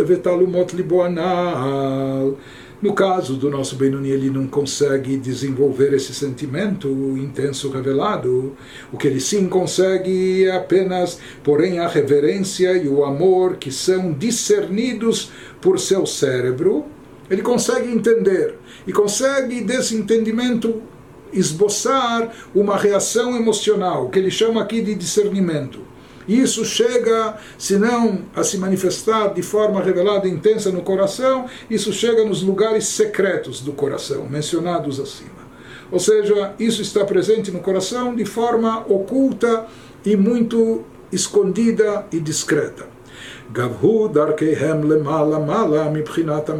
Vetalumot 0.04 0.74
Liboanal. 0.74 2.36
No 2.80 2.92
caso 2.92 3.34
do 3.34 3.50
nosso 3.50 3.76
Benoni, 3.76 4.10
ele 4.10 4.30
não 4.30 4.46
consegue 4.46 5.16
desenvolver 5.16 5.92
esse 5.92 6.14
sentimento 6.14 6.88
intenso 7.16 7.70
revelado. 7.70 8.56
O 8.92 8.96
que 8.96 9.06
ele 9.06 9.20
sim 9.20 9.48
consegue 9.48 10.44
é 10.44 10.56
apenas, 10.56 11.20
porém, 11.44 11.78
a 11.78 11.86
reverência 11.86 12.72
e 12.76 12.88
o 12.88 13.04
amor 13.04 13.56
que 13.56 13.70
são 13.70 14.12
discernidos 14.12 15.30
por 15.60 15.78
seu 15.78 16.06
cérebro. 16.06 16.84
Ele 17.30 17.42
consegue 17.42 17.90
entender 17.92 18.54
e 18.86 18.92
consegue, 18.92 19.60
desse 19.62 19.94
entendimento, 19.94 20.82
esboçar 21.32 22.32
uma 22.54 22.76
reação 22.76 23.36
emocional, 23.36 24.08
que 24.08 24.18
ele 24.18 24.30
chama 24.30 24.62
aqui 24.62 24.80
de 24.80 24.94
discernimento. 24.94 25.80
Isso 26.26 26.62
chega, 26.64 27.38
se 27.56 27.78
não 27.78 28.26
a 28.36 28.44
se 28.44 28.58
manifestar 28.58 29.28
de 29.28 29.40
forma 29.40 29.82
revelada 29.82 30.28
e 30.28 30.30
intensa 30.30 30.70
no 30.70 30.82
coração, 30.82 31.46
isso 31.70 31.90
chega 31.90 32.22
nos 32.24 32.42
lugares 32.42 32.86
secretos 32.86 33.60
do 33.60 33.72
coração, 33.72 34.26
mencionados 34.28 35.00
acima. 35.00 35.48
Ou 35.90 35.98
seja, 35.98 36.52
isso 36.58 36.82
está 36.82 37.02
presente 37.02 37.50
no 37.50 37.60
coração 37.60 38.14
de 38.14 38.26
forma 38.26 38.80
oculta 38.80 39.66
e 40.04 40.16
muito 40.16 40.84
escondida 41.10 42.06
e 42.12 42.20
discreta. 42.20 42.86
Gavhu 43.50 44.08
darkehem 44.08 44.82
lemala 44.82 45.40
mala 45.40 45.90
mibchinat 45.90 46.50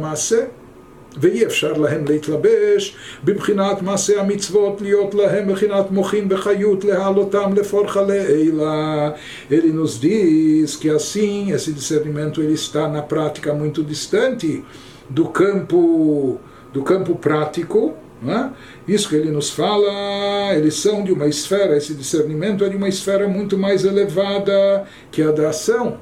ואי 1.16 1.46
אפשר 1.46 1.72
להם 1.72 2.04
להתלבש 2.08 2.96
בבחינת 3.24 3.82
מעשה 3.82 4.20
המצוות, 4.20 4.80
להיות 4.80 5.14
להם 5.14 5.52
בחינת 5.52 5.90
מוחין 5.90 6.26
וחיות, 6.30 6.84
להעלותם 6.84 7.52
לפורחה 7.56 8.02
לעילה. 8.02 9.10
Ele 9.50 9.72
nos 9.72 10.00
diz 10.00 10.76
que 10.76 10.90
assim 10.90 11.50
esse 11.52 11.72
discernimento 11.72 12.42
ele 12.42 12.54
está 12.54 12.88
na 12.88 13.02
prática 13.02 13.54
muito 13.54 13.82
distante 13.82 14.64
do 15.10 15.26
campo 15.26 16.38
do 16.72 16.82
campo 16.82 17.14
prático, 17.14 17.94
é? 18.26 18.50
Isso 18.88 19.08
que 19.08 19.16
ele 19.16 19.30
nos 19.30 19.50
fala, 19.50 20.54
eles 20.56 20.74
são 20.74 21.04
de 21.04 21.12
uma 21.12 21.26
esfera, 21.26 21.76
esse 21.76 21.94
discernimento 21.94 22.64
é 22.64 22.68
de 22.68 22.76
uma 22.76 22.88
esfera 22.88 23.28
muito 23.28 23.56
mais 23.56 23.84
elevada 23.84 24.84
que 25.12 25.22
a 25.22 25.30
da 25.30 25.50
ação 25.50 25.98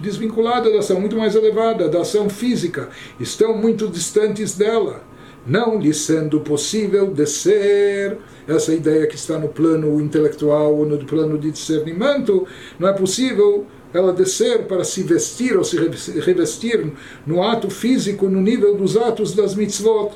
desvinculada 0.00 0.70
da 0.70 0.78
ação, 0.78 1.00
muito 1.00 1.16
mais 1.16 1.34
elevada, 1.34 1.88
da 1.88 2.00
ação 2.00 2.28
física, 2.28 2.88
estão 3.18 3.56
muito 3.56 3.88
distantes 3.88 4.56
dela, 4.56 5.02
não 5.46 5.78
lhe 5.78 5.94
sendo 5.94 6.40
possível 6.40 7.10
descer. 7.10 8.18
Essa 8.46 8.74
ideia 8.74 9.06
que 9.06 9.16
está 9.16 9.38
no 9.38 9.48
plano 9.48 10.00
intelectual 10.00 10.74
ou 10.74 10.86
no 10.86 10.98
plano 11.04 11.38
de 11.38 11.50
discernimento, 11.50 12.46
não 12.78 12.88
é 12.88 12.92
possível 12.92 13.66
ela 13.92 14.12
descer 14.12 14.66
para 14.66 14.84
se 14.84 15.02
vestir 15.02 15.56
ou 15.56 15.64
se 15.64 15.76
revestir 16.20 16.92
no 17.26 17.42
ato 17.42 17.70
físico, 17.70 18.28
no 18.28 18.40
nível 18.40 18.76
dos 18.76 18.96
atos 18.96 19.34
das 19.34 19.54
mitzvot. 19.54 20.12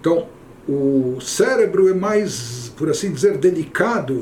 Então, 0.00 0.26
o 0.66 1.18
cérebro 1.20 1.88
é 1.88 1.94
mais, 1.94 2.72
por 2.76 2.88
assim 2.88 3.12
dizer, 3.12 3.36
delicado, 3.36 4.14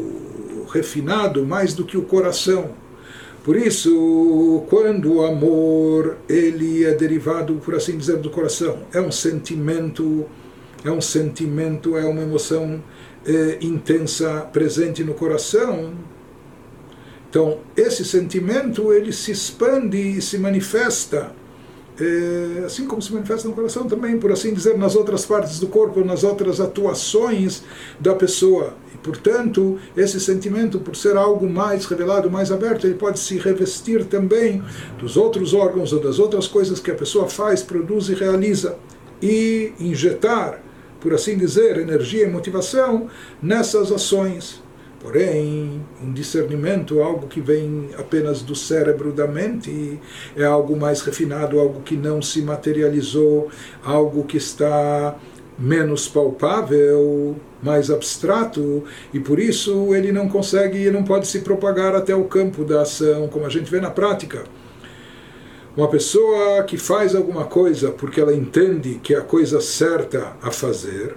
refinado 0.68 1.44
mais 1.44 1.74
do 1.74 1.84
que 1.84 1.96
o 1.96 2.02
coração. 2.02 2.70
Por 3.44 3.56
isso, 3.56 4.64
quando 4.68 5.14
o 5.14 5.24
amor 5.24 6.18
ele 6.28 6.84
é 6.84 6.92
derivado, 6.92 7.54
por 7.64 7.74
assim 7.74 7.96
dizer, 7.96 8.18
do 8.18 8.28
coração, 8.28 8.80
é 8.92 9.00
um 9.00 9.10
sentimento, 9.10 10.26
é 10.84 10.90
um 10.90 11.00
sentimento, 11.00 11.96
é 11.96 12.04
uma 12.04 12.20
emoção 12.20 12.82
é, 13.24 13.58
intensa 13.62 14.40
presente 14.52 15.02
no 15.02 15.14
coração. 15.14 15.94
Então, 17.30 17.58
esse 17.76 18.04
sentimento 18.04 18.92
ele 18.92 19.12
se 19.12 19.30
expande 19.30 20.18
e 20.18 20.20
se 20.20 20.38
manifesta, 20.38 21.32
é, 22.00 22.64
assim 22.64 22.86
como 22.86 23.02
se 23.02 23.12
manifesta 23.12 23.48
no 23.48 23.54
coração 23.54 23.86
também, 23.86 24.18
por 24.18 24.32
assim 24.32 24.52
dizer, 24.54 24.78
nas 24.78 24.94
outras 24.94 25.26
partes 25.26 25.58
do 25.58 25.66
corpo, 25.66 26.04
nas 26.04 26.24
outras 26.24 26.60
atuações 26.60 27.62
da 28.00 28.14
pessoa. 28.14 28.74
Portanto, 29.02 29.78
esse 29.96 30.20
sentimento, 30.20 30.78
por 30.80 30.96
ser 30.96 31.16
algo 31.16 31.48
mais 31.48 31.86
revelado, 31.86 32.30
mais 32.30 32.50
aberto, 32.50 32.86
ele 32.86 32.94
pode 32.94 33.18
se 33.18 33.38
revestir 33.38 34.04
também 34.04 34.62
dos 34.98 35.16
outros 35.16 35.54
órgãos 35.54 35.92
ou 35.92 36.00
das 36.00 36.18
outras 36.18 36.46
coisas 36.46 36.80
que 36.80 36.90
a 36.90 36.94
pessoa 36.94 37.28
faz, 37.28 37.62
produz 37.62 38.08
e 38.08 38.14
realiza, 38.14 38.76
e 39.22 39.72
injetar, 39.78 40.60
por 41.00 41.14
assim 41.14 41.36
dizer, 41.36 41.78
energia 41.78 42.24
e 42.24 42.30
motivação 42.30 43.08
nessas 43.40 43.92
ações. 43.92 44.62
Porém, 45.00 45.80
um 46.02 46.12
discernimento, 46.12 47.00
algo 47.00 47.28
que 47.28 47.40
vem 47.40 47.90
apenas 47.96 48.42
do 48.42 48.56
cérebro, 48.56 49.12
da 49.12 49.28
mente, 49.28 50.00
é 50.36 50.44
algo 50.44 50.76
mais 50.76 51.02
refinado, 51.02 51.60
algo 51.60 51.82
que 51.82 51.96
não 51.96 52.20
se 52.20 52.42
materializou, 52.42 53.48
algo 53.84 54.24
que 54.24 54.36
está 54.36 55.16
menos 55.58 56.06
palpável, 56.06 57.36
mais 57.62 57.90
abstrato, 57.90 58.84
e 59.12 59.18
por 59.18 59.40
isso 59.40 59.94
ele 59.94 60.12
não 60.12 60.28
consegue 60.28 60.86
e 60.86 60.90
não 60.90 61.02
pode 61.02 61.26
se 61.26 61.40
propagar 61.40 61.94
até 61.94 62.14
o 62.14 62.24
campo 62.24 62.64
da 62.64 62.82
ação, 62.82 63.28
como 63.28 63.44
a 63.44 63.48
gente 63.48 63.70
vê 63.70 63.80
na 63.80 63.90
prática. 63.90 64.44
Uma 65.76 65.88
pessoa 65.88 66.62
que 66.64 66.76
faz 66.76 67.14
alguma 67.14 67.44
coisa 67.44 67.90
porque 67.90 68.20
ela 68.20 68.34
entende 68.34 69.00
que 69.02 69.14
é 69.14 69.18
a 69.18 69.22
coisa 69.22 69.60
certa 69.60 70.36
a 70.42 70.50
fazer, 70.50 71.16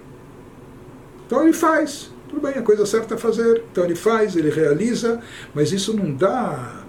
Então 1.26 1.44
ele 1.44 1.54
faz. 1.54 2.12
Tudo 2.28 2.42
bem, 2.42 2.54
a 2.54 2.62
coisa 2.62 2.86
certa 2.86 3.16
a 3.16 3.18
fazer. 3.18 3.64
Então 3.72 3.84
ele 3.86 3.96
faz, 3.96 4.36
ele 4.36 4.50
realiza, 4.50 5.20
mas 5.54 5.72
isso 5.72 5.96
não 5.96 6.14
dá 6.14 6.84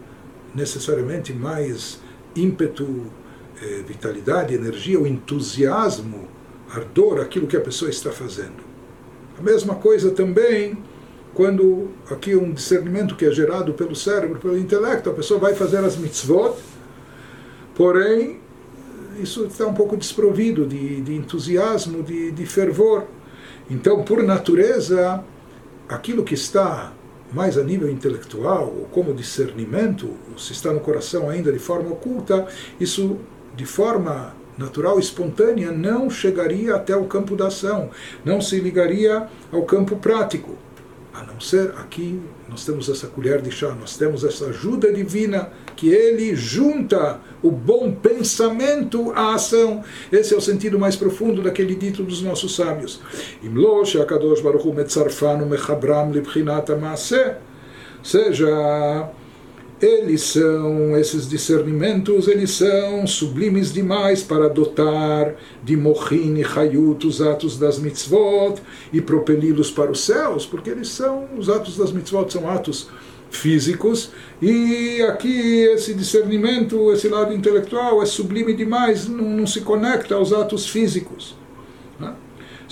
necessariamente 0.55 1.33
mais 1.33 2.01
ímpeto, 2.35 3.07
eh, 3.63 3.83
vitalidade, 3.87 4.55
energia, 4.55 5.01
o 5.01 5.07
entusiasmo, 5.07 6.29
ardor, 6.73 7.21
aquilo 7.21 7.47
que 7.47 7.57
a 7.57 7.61
pessoa 7.61 7.91
está 7.91 8.11
fazendo. 8.11 8.63
A 9.39 9.43
mesma 9.43 9.75
coisa 9.75 10.11
também 10.11 10.77
quando 11.35 11.89
aqui 12.11 12.37
um 12.37 12.53
discernimento 12.53 13.17
que 13.17 13.25
é 13.25 13.31
gerado 13.31 13.73
pelo 13.73 13.95
cérebro, 13.95 14.39
pelo 14.39 14.59
intelecto, 14.59 15.09
a 15.09 15.15
pessoa 15.15 15.41
vai 15.41 15.55
fazer 15.55 15.79
as 15.79 15.97
mitzvot, 15.97 16.57
porém 17.75 18.41
isso 19.21 19.45
está 19.45 19.67
um 19.67 19.75
pouco 19.75 19.97
desprovido 19.97 20.67
de, 20.67 21.01
de 21.01 21.15
entusiasmo, 21.15 22.03
de, 22.03 22.31
de 22.31 22.47
fervor. 22.47 23.05
Então, 23.71 24.03
por 24.03 24.23
natureza, 24.23 25.23
aquilo 25.89 26.23
que 26.23 26.35
está 26.35 26.93
mais 27.33 27.57
a 27.57 27.63
nível 27.63 27.91
intelectual, 27.91 28.67
ou 28.67 28.85
como 28.87 29.15
discernimento, 29.15 30.11
se 30.37 30.53
está 30.53 30.73
no 30.73 30.81
coração 30.81 31.31
ainda 31.31 31.51
de 31.51 31.59
forma 31.59 31.91
oculta, 31.91 32.47
isso 32.79 33.19
de 33.55 33.65
forma 33.65 34.35
natural, 34.63 34.99
espontânea, 34.99 35.71
não 35.71 36.09
chegaria 36.09 36.75
até 36.75 36.97
o 36.97 37.05
campo 37.05 37.37
da 37.37 37.49
ação, 37.49 37.91
não 38.25 38.41
se 38.41 38.59
ligaria 38.61 39.27
ao 39.53 39.63
campo 39.65 39.97
prático. 39.97 40.57
A 41.13 41.23
não 41.25 41.39
ser 41.39 41.73
aqui, 41.77 42.19
nós 42.49 42.65
temos 42.65 42.89
essa 42.89 43.07
colher 43.07 43.43
de 43.43 43.51
chá, 43.51 43.75
nós 43.79 43.99
temos 43.99 44.25
essa 44.25 44.47
ajuda 44.47 44.91
divina 44.91 45.51
que 45.77 45.91
ele 45.91 46.35
junta 46.35 47.21
o 47.43 47.51
bom 47.51 47.93
pensamento 47.93 49.13
à 49.13 49.35
ação. 49.35 49.85
Esse 50.11 50.33
é 50.33 50.37
o 50.37 50.41
sentido 50.41 50.79
mais 50.79 50.97
profundo 50.97 51.43
daquele 51.43 51.75
dito 51.75 52.03
dos 52.03 52.23
nossos 52.23 52.57
sábios. 52.57 53.01
Baruch 54.41 54.65
Seja, 58.03 59.11
eles 59.83 60.23
são, 60.23 60.97
esses 60.97 61.29
discernimentos, 61.29 62.29
eles 62.29 62.53
são 62.53 63.05
sublimes 63.05 63.73
demais 63.73 64.23
para 64.23 64.49
dotar 64.49 65.35
de 65.63 65.77
mohin 65.77 66.37
e 66.37 66.45
hayut 66.45 67.05
os 67.05 67.21
atos 67.21 67.59
das 67.59 67.81
mitzvot 67.81 68.63
e 68.93 69.01
propeli-los 69.01 69.73
para 69.73 69.91
os 69.91 70.05
céus, 70.05 70.47
porque 70.47 70.71
eles 70.71 70.89
são, 70.89 71.29
os 71.37 71.49
atos 71.49 71.77
das 71.77 71.91
mitzvot 71.91 72.33
são 72.33 72.49
atos 72.49 72.89
físicos, 73.29 74.11
e 74.41 75.03
aqui 75.03 75.65
esse 75.75 75.95
discernimento, 75.95 76.93
esse 76.93 77.09
lado 77.09 77.35
intelectual 77.35 78.01
é 78.03 78.07
sublime 78.07 78.55
demais, 78.55 79.09
não, 79.09 79.25
não 79.25 79.47
se 79.47 79.63
conecta 79.63 80.15
aos 80.15 80.33
atos 80.33 80.69
físicos. 80.69 81.42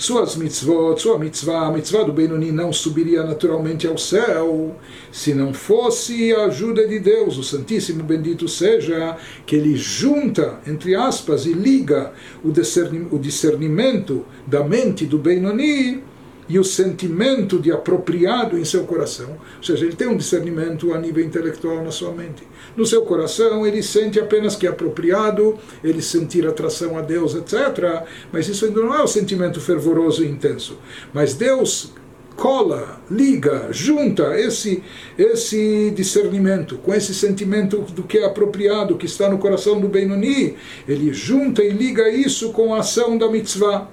Suas 0.01 0.35
mitzvot, 0.35 0.99
sua 0.99 1.19
mitzvah, 1.19 1.67
a 1.67 1.71
mitzvah 1.71 2.01
do 2.01 2.11
Benoni 2.11 2.51
não 2.51 2.73
subiria 2.73 3.23
naturalmente 3.23 3.85
ao 3.85 3.99
céu 3.99 4.75
se 5.11 5.31
não 5.31 5.53
fosse 5.53 6.33
a 6.33 6.45
ajuda 6.45 6.87
de 6.87 6.97
Deus, 6.97 7.37
o 7.37 7.43
Santíssimo 7.43 8.01
Bendito 8.01 8.47
seja, 8.47 9.15
que 9.45 9.55
ele 9.55 9.77
junta, 9.77 10.59
entre 10.65 10.95
aspas, 10.95 11.45
e 11.45 11.53
liga 11.53 12.13
o 12.43 13.19
discernimento 13.19 14.25
da 14.47 14.63
mente 14.63 15.05
do 15.05 15.19
Benoni 15.19 16.03
e 16.49 16.57
o 16.57 16.63
sentimento 16.63 17.59
de 17.59 17.71
apropriado 17.71 18.57
em 18.57 18.65
seu 18.65 18.85
coração. 18.85 19.37
Ou 19.57 19.63
seja, 19.63 19.85
ele 19.85 19.95
tem 19.95 20.07
um 20.07 20.17
discernimento 20.17 20.95
a 20.95 20.97
nível 20.97 21.23
intelectual 21.23 21.83
na 21.83 21.91
sua 21.91 22.11
mente. 22.11 22.41
No 22.75 22.85
seu 22.85 23.01
coração, 23.03 23.65
ele 23.65 23.83
sente 23.83 24.19
apenas 24.19 24.55
que 24.55 24.65
é 24.65 24.69
apropriado, 24.69 25.57
ele 25.83 26.01
sentir 26.01 26.47
atração 26.47 26.97
a 26.97 27.01
Deus, 27.01 27.35
etc. 27.35 28.05
Mas 28.31 28.47
isso 28.47 28.65
ainda 28.65 28.81
não 28.81 28.95
é 28.95 29.01
o 29.03 29.07
sentimento 29.07 29.59
fervoroso 29.59 30.23
e 30.23 30.27
intenso. 30.27 30.77
Mas 31.13 31.33
Deus 31.33 31.93
cola, 32.35 32.99
liga, 33.09 33.67
junta 33.71 34.39
esse, 34.39 34.81
esse 35.17 35.91
discernimento 35.91 36.77
com 36.77 36.93
esse 36.93 37.13
sentimento 37.13 37.81
do 37.81 38.03
que 38.03 38.17
é 38.17 38.25
apropriado, 38.25 38.97
que 38.97 39.05
está 39.05 39.29
no 39.29 39.37
coração 39.37 39.79
do 39.79 39.87
Benoni, 39.87 40.55
ele 40.87 41.13
junta 41.13 41.63
e 41.63 41.69
liga 41.69 42.09
isso 42.09 42.51
com 42.51 42.73
a 42.73 42.79
ação 42.79 43.17
da 43.17 43.29
mitzvah. 43.29 43.87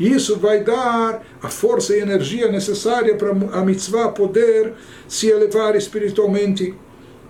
Isso 0.00 0.38
vai 0.38 0.64
dar 0.64 1.22
a 1.42 1.48
força 1.48 1.94
e 1.94 2.00
energia 2.00 2.50
necessária 2.50 3.14
para 3.14 3.30
a 3.30 3.64
mitzvah 3.64 4.08
poder 4.08 4.72
se 5.06 5.28
elevar 5.28 5.76
espiritualmente. 5.76 6.74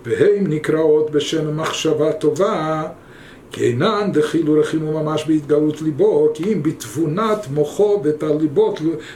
והן 0.04 0.46
נקראות 0.46 1.10
בשם 1.10 1.56
מחשבה 1.56 2.12
טובה, 2.12 2.88
כי 3.52 3.64
אינן 3.64 4.10
דחילו 4.12 4.60
רחימו 4.60 5.02
ממש 5.02 5.24
בהתגלות 5.26 5.82
ליבו, 5.82 6.28
כי 6.34 6.52
אם 6.52 6.62
בתבונת 6.62 7.46
מוחו 7.50 8.02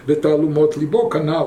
ותעלומות 0.06 0.76
ליבו 0.76 1.10
כנ"ל. 1.10 1.44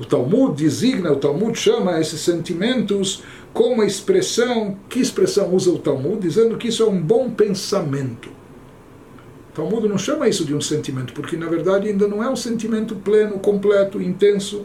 O 0.00 0.04
Talmud 0.04 0.54
designa, 0.54 1.12
o 1.12 1.16
Talmud 1.16 1.58
chama 1.58 2.00
esses 2.00 2.20
sentimentos 2.20 3.22
como 3.52 3.82
expressão, 3.82 4.76
que 4.88 5.00
expressão 5.00 5.52
usa 5.52 5.70
o 5.72 5.78
Talmud? 5.78 6.20
Dizendo 6.20 6.56
que 6.56 6.68
isso 6.68 6.84
é 6.84 6.86
um 6.86 7.00
bom 7.00 7.30
pensamento. 7.30 8.30
Talmud 9.54 9.88
não 9.88 9.98
chama 9.98 10.28
isso 10.28 10.44
de 10.44 10.54
um 10.54 10.60
sentimento, 10.60 11.12
porque 11.12 11.36
na 11.36 11.48
verdade 11.48 11.88
ainda 11.88 12.06
não 12.06 12.22
é 12.22 12.30
um 12.30 12.36
sentimento 12.36 12.94
pleno, 12.94 13.40
completo, 13.40 14.00
intenso, 14.00 14.64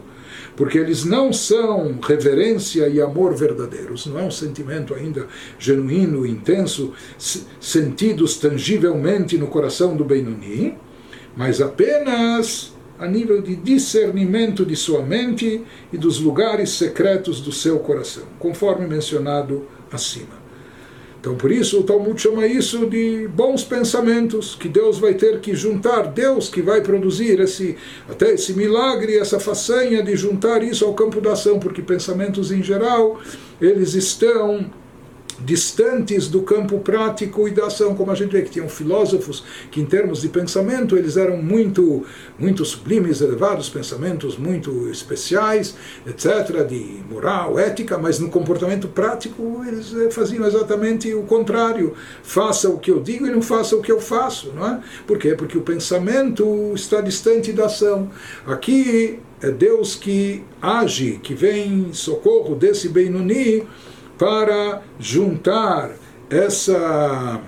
porque 0.55 0.77
eles 0.77 1.05
não 1.05 1.31
são 1.31 1.99
reverência 2.01 2.87
e 2.87 3.01
amor 3.01 3.35
verdadeiros, 3.35 4.05
não 4.05 4.19
é 4.19 4.23
um 4.23 4.31
sentimento 4.31 4.93
ainda 4.93 5.27
genuíno, 5.57 6.25
intenso, 6.25 6.93
sentidos 7.59 8.37
tangivelmente 8.37 9.37
no 9.37 9.47
coração 9.47 9.95
do 9.95 10.05
Benoni, 10.05 10.77
mas 11.35 11.61
apenas 11.61 12.73
a 12.97 13.07
nível 13.07 13.41
de 13.41 13.55
discernimento 13.55 14.65
de 14.65 14.75
sua 14.75 15.01
mente 15.01 15.63
e 15.91 15.97
dos 15.97 16.19
lugares 16.19 16.71
secretos 16.71 17.39
do 17.39 17.51
seu 17.51 17.79
coração, 17.79 18.23
conforme 18.37 18.85
mencionado 18.85 19.65
acima. 19.89 20.38
Então, 21.19 21.35
por 21.35 21.51
isso, 21.51 21.81
o 21.81 21.83
Talmud 21.83 22.19
chama 22.19 22.47
isso 22.47 22.85
de 22.85 23.27
bons 23.27 23.61
pensamentos, 23.61 24.55
que 24.55 24.69
Deus 24.69 24.97
vai 24.99 25.13
ter 25.13 25.41
que 25.41 25.53
juntar, 25.53 26.03
Deus 26.03 26.47
que 26.47 26.61
vai 26.61 26.81
produzir 26.81 27.41
esse, 27.41 27.75
até 28.07 28.33
esse 28.33 28.53
milagre, 28.53 29.17
essa 29.17 29.37
façanha 29.37 30.01
de 30.01 30.15
juntar 30.15 30.63
isso 30.63 30.85
ao 30.85 30.93
campo 30.93 31.19
da 31.19 31.33
ação, 31.33 31.59
porque 31.59 31.81
pensamentos 31.81 32.53
em 32.53 32.63
geral, 32.63 33.19
eles 33.59 33.95
estão 33.95 34.71
distantes 35.43 36.27
do 36.27 36.41
campo 36.41 36.79
prático 36.79 37.47
e 37.47 37.51
da 37.51 37.67
ação, 37.67 37.95
como 37.95 38.11
a 38.11 38.15
gente 38.15 38.31
vê 38.31 38.41
que 38.41 38.49
tinham 38.49 38.69
filósofos 38.69 39.43
que 39.71 39.81
em 39.81 39.85
termos 39.85 40.21
de 40.21 40.29
pensamento 40.29 40.97
eles 40.97 41.17
eram 41.17 41.37
muito 41.37 42.05
muito 42.37 42.63
sublimes, 42.63 43.21
elevados, 43.21 43.69
pensamentos 43.69 44.37
muito 44.37 44.89
especiais, 44.89 45.75
etc, 46.05 46.65
de 46.67 47.01
moral, 47.09 47.59
ética, 47.59 47.97
mas 47.97 48.19
no 48.19 48.29
comportamento 48.29 48.87
prático 48.87 49.61
eles 49.67 49.93
eh, 49.93 50.09
faziam 50.09 50.45
exatamente 50.45 51.13
o 51.13 51.23
contrário. 51.23 51.93
Faça 52.23 52.69
o 52.69 52.77
que 52.77 52.91
eu 52.91 53.01
digo 53.01 53.27
e 53.27 53.29
não 53.29 53.41
faça 53.41 53.75
o 53.75 53.81
que 53.81 53.91
eu 53.91 53.99
faço, 53.99 54.53
não 54.53 54.65
é? 54.65 54.79
Por 55.05 55.17
quê? 55.17 55.35
Porque 55.35 55.57
o 55.57 55.61
pensamento 55.61 56.73
está 56.73 57.01
distante 57.01 57.51
da 57.51 57.65
ação. 57.65 58.09
Aqui 58.45 59.19
é 59.41 59.51
Deus 59.51 59.95
que 59.95 60.43
age, 60.61 61.19
que 61.23 61.33
vem 61.33 61.89
em 61.89 61.93
socorro 61.93 62.55
desse 62.55 62.89
Benoni, 62.89 63.65
para 64.19 64.83
juntar 64.99 65.91
essa, 66.29 67.41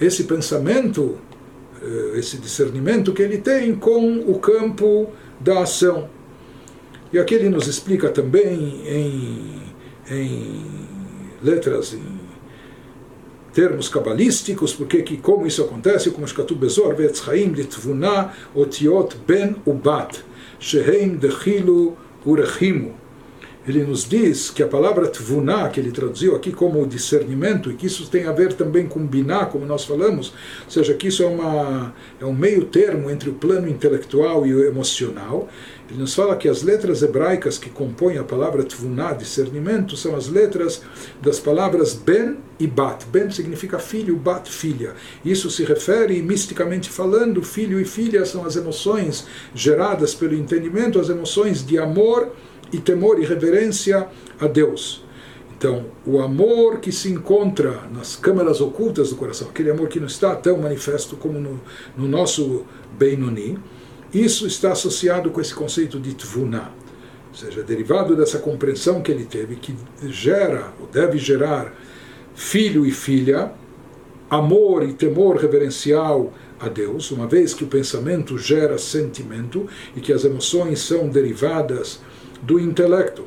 esse 0.00 0.24
pensamento, 0.24 1.18
eh, 1.82 2.18
esse 2.18 2.38
discernimento 2.38 3.12
que 3.12 3.20
ele 3.20 3.38
tem 3.38 3.74
com 3.74 4.20
o 4.20 4.38
campo 4.38 5.10
da 5.38 5.60
ação. 5.60 6.08
E 7.12 7.18
aqui 7.18 7.34
ele 7.34 7.50
nos 7.50 7.68
explica 7.68 8.08
também 8.08 8.82
em, 8.86 9.62
em 10.10 10.64
letras, 11.42 11.92
em 11.92 12.22
termos 13.52 13.90
cabalísticos, 13.90 14.72
porque 14.72 15.02
que, 15.02 15.18
como 15.18 15.46
isso 15.46 15.62
acontece, 15.62 16.10
como 16.10 16.26
Shkatu 16.26 16.54
Bezor, 16.54 16.96
Vetzchaim, 16.96 17.48
Litvuna, 17.48 18.32
Otiot, 18.54 19.18
Ben 19.26 19.56
Ubat, 19.66 20.24
Shehem, 20.58 21.16
Dechilu, 21.16 21.98
Urechimu 22.24 23.01
ele 23.66 23.84
nos 23.84 24.08
diz 24.08 24.50
que 24.50 24.62
a 24.62 24.66
palavra 24.66 25.06
tvuna, 25.06 25.68
que 25.68 25.78
ele 25.78 25.92
traduziu 25.92 26.34
aqui 26.34 26.50
como 26.50 26.84
discernimento, 26.86 27.70
e 27.70 27.74
que 27.74 27.86
isso 27.86 28.08
tem 28.10 28.26
a 28.26 28.32
ver 28.32 28.54
também 28.54 28.86
com 28.86 29.06
biná, 29.06 29.46
como 29.46 29.64
nós 29.64 29.84
falamos, 29.84 30.32
ou 30.64 30.70
seja, 30.70 30.94
que 30.94 31.08
isso 31.08 31.22
é, 31.22 31.26
uma, 31.26 31.94
é 32.20 32.24
um 32.24 32.32
meio 32.32 32.64
termo 32.64 33.08
entre 33.10 33.30
o 33.30 33.34
plano 33.34 33.68
intelectual 33.68 34.44
e 34.44 34.52
o 34.52 34.66
emocional. 34.66 35.48
Ele 35.88 36.00
nos 36.00 36.14
fala 36.14 36.34
que 36.36 36.48
as 36.48 36.62
letras 36.62 37.02
hebraicas 37.02 37.58
que 37.58 37.70
compõem 37.70 38.18
a 38.18 38.24
palavra 38.24 38.64
tvuna, 38.64 39.12
discernimento, 39.12 39.96
são 39.96 40.16
as 40.16 40.26
letras 40.26 40.82
das 41.20 41.38
palavras 41.38 41.94
ben 41.94 42.38
e 42.58 42.66
bat. 42.66 43.04
Ben 43.12 43.30
significa 43.30 43.78
filho, 43.78 44.16
bat, 44.16 44.50
filha. 44.50 44.94
Isso 45.24 45.50
se 45.50 45.64
refere, 45.64 46.20
misticamente 46.22 46.88
falando, 46.88 47.42
filho 47.42 47.78
e 47.78 47.84
filha 47.84 48.24
são 48.24 48.44
as 48.44 48.56
emoções 48.56 49.26
geradas 49.54 50.14
pelo 50.14 50.34
entendimento, 50.34 50.98
as 50.98 51.08
emoções 51.08 51.64
de 51.64 51.78
amor 51.78 52.32
e 52.72 52.78
temor 52.78 53.20
e 53.20 53.24
reverência 53.24 54.08
a 54.40 54.46
Deus. 54.46 55.04
Então, 55.56 55.86
o 56.04 56.20
amor 56.20 56.80
que 56.80 56.90
se 56.90 57.08
encontra 57.08 57.82
nas 57.94 58.16
câmaras 58.16 58.60
ocultas 58.60 59.10
do 59.10 59.16
coração, 59.16 59.48
aquele 59.48 59.70
amor 59.70 59.88
que 59.88 60.00
não 60.00 60.08
está 60.08 60.34
tão 60.34 60.58
manifesto 60.58 61.14
como 61.14 61.38
no, 61.38 61.60
no 61.96 62.08
nosso 62.08 62.64
Benoni, 62.98 63.56
isso 64.12 64.44
está 64.46 64.72
associado 64.72 65.30
com 65.30 65.40
esse 65.40 65.54
conceito 65.54 66.00
de 66.00 66.14
tvuna, 66.14 66.72
ou 67.28 67.34
seja, 67.34 67.62
derivado 67.62 68.16
dessa 68.16 68.38
compreensão 68.38 69.00
que 69.00 69.12
ele 69.12 69.24
teve, 69.24 69.54
que 69.56 69.74
gera, 70.08 70.72
ou 70.80 70.88
deve 70.88 71.16
gerar, 71.16 71.72
filho 72.34 72.84
e 72.84 72.90
filha, 72.90 73.52
amor 74.28 74.82
e 74.82 74.92
temor 74.92 75.36
reverencial 75.36 76.32
a 76.58 76.68
Deus, 76.68 77.10
uma 77.10 77.26
vez 77.26 77.54
que 77.54 77.64
o 77.64 77.68
pensamento 77.68 78.36
gera 78.36 78.78
sentimento 78.78 79.68
e 79.94 80.00
que 80.00 80.12
as 80.12 80.24
emoções 80.24 80.80
são 80.80 81.08
derivadas 81.08 82.00
do 82.42 82.58
intelecto. 82.58 83.24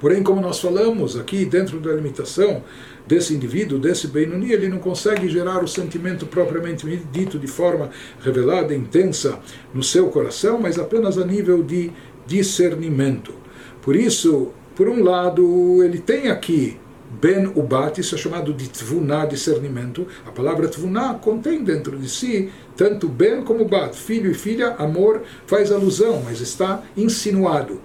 Porém, 0.00 0.22
como 0.22 0.40
nós 0.40 0.60
falamos 0.60 1.16
aqui, 1.16 1.44
dentro 1.44 1.78
da 1.78 1.92
limitação 1.92 2.62
desse 3.06 3.34
indivíduo, 3.34 3.78
desse 3.78 4.06
Benoni, 4.06 4.52
ele 4.52 4.68
não 4.68 4.78
consegue 4.78 5.28
gerar 5.28 5.62
o 5.62 5.68
sentimento 5.68 6.26
propriamente 6.26 6.86
dito 7.12 7.38
de 7.38 7.46
forma 7.46 7.90
revelada, 8.22 8.74
intensa 8.74 9.38
no 9.74 9.82
seu 9.82 10.08
coração, 10.08 10.58
mas 10.58 10.78
apenas 10.78 11.18
a 11.18 11.24
nível 11.24 11.62
de 11.62 11.90
discernimento. 12.26 13.34
Por 13.82 13.96
isso, 13.96 14.52
por 14.74 14.88
um 14.88 15.02
lado, 15.02 15.82
ele 15.82 15.98
tem 15.98 16.28
aqui 16.30 16.78
Ben 17.20 17.46
Ubat, 17.56 18.00
isso 18.00 18.14
é 18.14 18.18
chamado 18.18 18.54
de 18.54 18.68
Tvuna, 18.68 19.26
discernimento. 19.26 20.06
A 20.24 20.30
palavra 20.30 20.68
Tvuna 20.68 21.14
contém 21.14 21.64
dentro 21.64 21.98
de 21.98 22.08
si 22.08 22.50
tanto 22.76 23.08
Ben 23.08 23.42
como 23.42 23.64
Bat, 23.64 23.96
filho 23.96 24.30
e 24.30 24.34
filha, 24.34 24.76
amor, 24.78 25.22
faz 25.46 25.72
alusão, 25.72 26.22
mas 26.24 26.40
está 26.40 26.82
insinuado. 26.96 27.80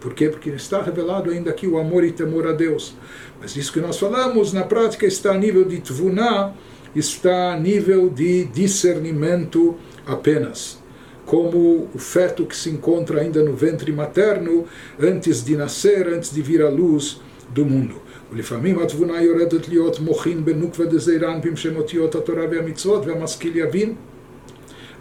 Por 0.00 0.14
quê? 0.14 0.28
Porque 0.28 0.50
está 0.50 0.82
revelado 0.82 1.30
ainda 1.30 1.50
aqui 1.50 1.66
o 1.66 1.78
amor 1.78 2.04
e 2.04 2.12
temor 2.12 2.46
a 2.46 2.52
Deus. 2.52 2.94
Mas 3.40 3.56
isso 3.56 3.72
que 3.72 3.80
nós 3.80 3.98
falamos, 3.98 4.52
na 4.52 4.62
prática, 4.62 5.06
está 5.06 5.32
a 5.32 5.38
nível 5.38 5.64
de 5.64 5.80
Tvuna, 5.80 6.54
está 6.94 7.52
a 7.54 7.58
nível 7.58 8.08
de 8.08 8.44
discernimento 8.44 9.76
apenas. 10.06 10.78
Como 11.24 11.88
o 11.92 11.98
feto 11.98 12.46
que 12.46 12.56
se 12.56 12.70
encontra 12.70 13.20
ainda 13.20 13.42
no 13.42 13.54
ventre 13.54 13.90
materno, 13.92 14.64
antes 15.00 15.44
de 15.44 15.56
nascer, 15.56 16.06
antes 16.08 16.32
de 16.32 16.40
vir 16.40 16.62
à 16.62 16.70
luz 16.70 17.20
do 17.52 17.64
mundo. 17.64 18.06
ולפעמים 18.32 18.78
התבונה 18.78 19.22
יורדת 19.22 19.68
להיות 19.68 20.00
מוחין 20.00 20.44
בנוקבה 20.44 20.84
דזעירן 20.84 21.40
פמשם 21.42 21.76
אותיות 21.76 22.14
התורה 22.14 22.46
והמצוות 22.50 23.06
והמשכיל 23.06 23.56
יבין. 23.56 23.94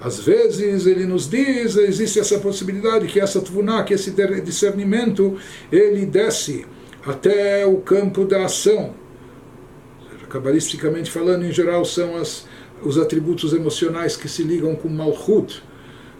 às 0.00 0.18
vezes 0.20 0.86
ele 0.86 1.04
nos 1.04 1.28
diz, 1.28 1.76
existe 1.76 2.18
essa 2.18 2.38
possibilidade 2.38 3.06
que 3.06 3.20
essa 3.20 3.40
tvuna, 3.40 3.84
que 3.84 3.92
esse 3.92 4.10
discernimento, 4.42 5.36
ele 5.70 6.06
desce 6.06 6.64
até 7.04 7.66
o 7.66 7.76
campo 7.78 8.24
da 8.24 8.44
ação. 8.46 8.94
Cabalisticamente 10.28 11.10
falando, 11.10 11.44
em 11.44 11.52
geral, 11.52 11.84
são 11.84 12.16
as, 12.16 12.46
os 12.82 12.96
atributos 12.96 13.52
emocionais 13.52 14.16
que 14.16 14.28
se 14.28 14.42
ligam 14.42 14.74
com 14.74 14.88
Malchut, 14.88 15.62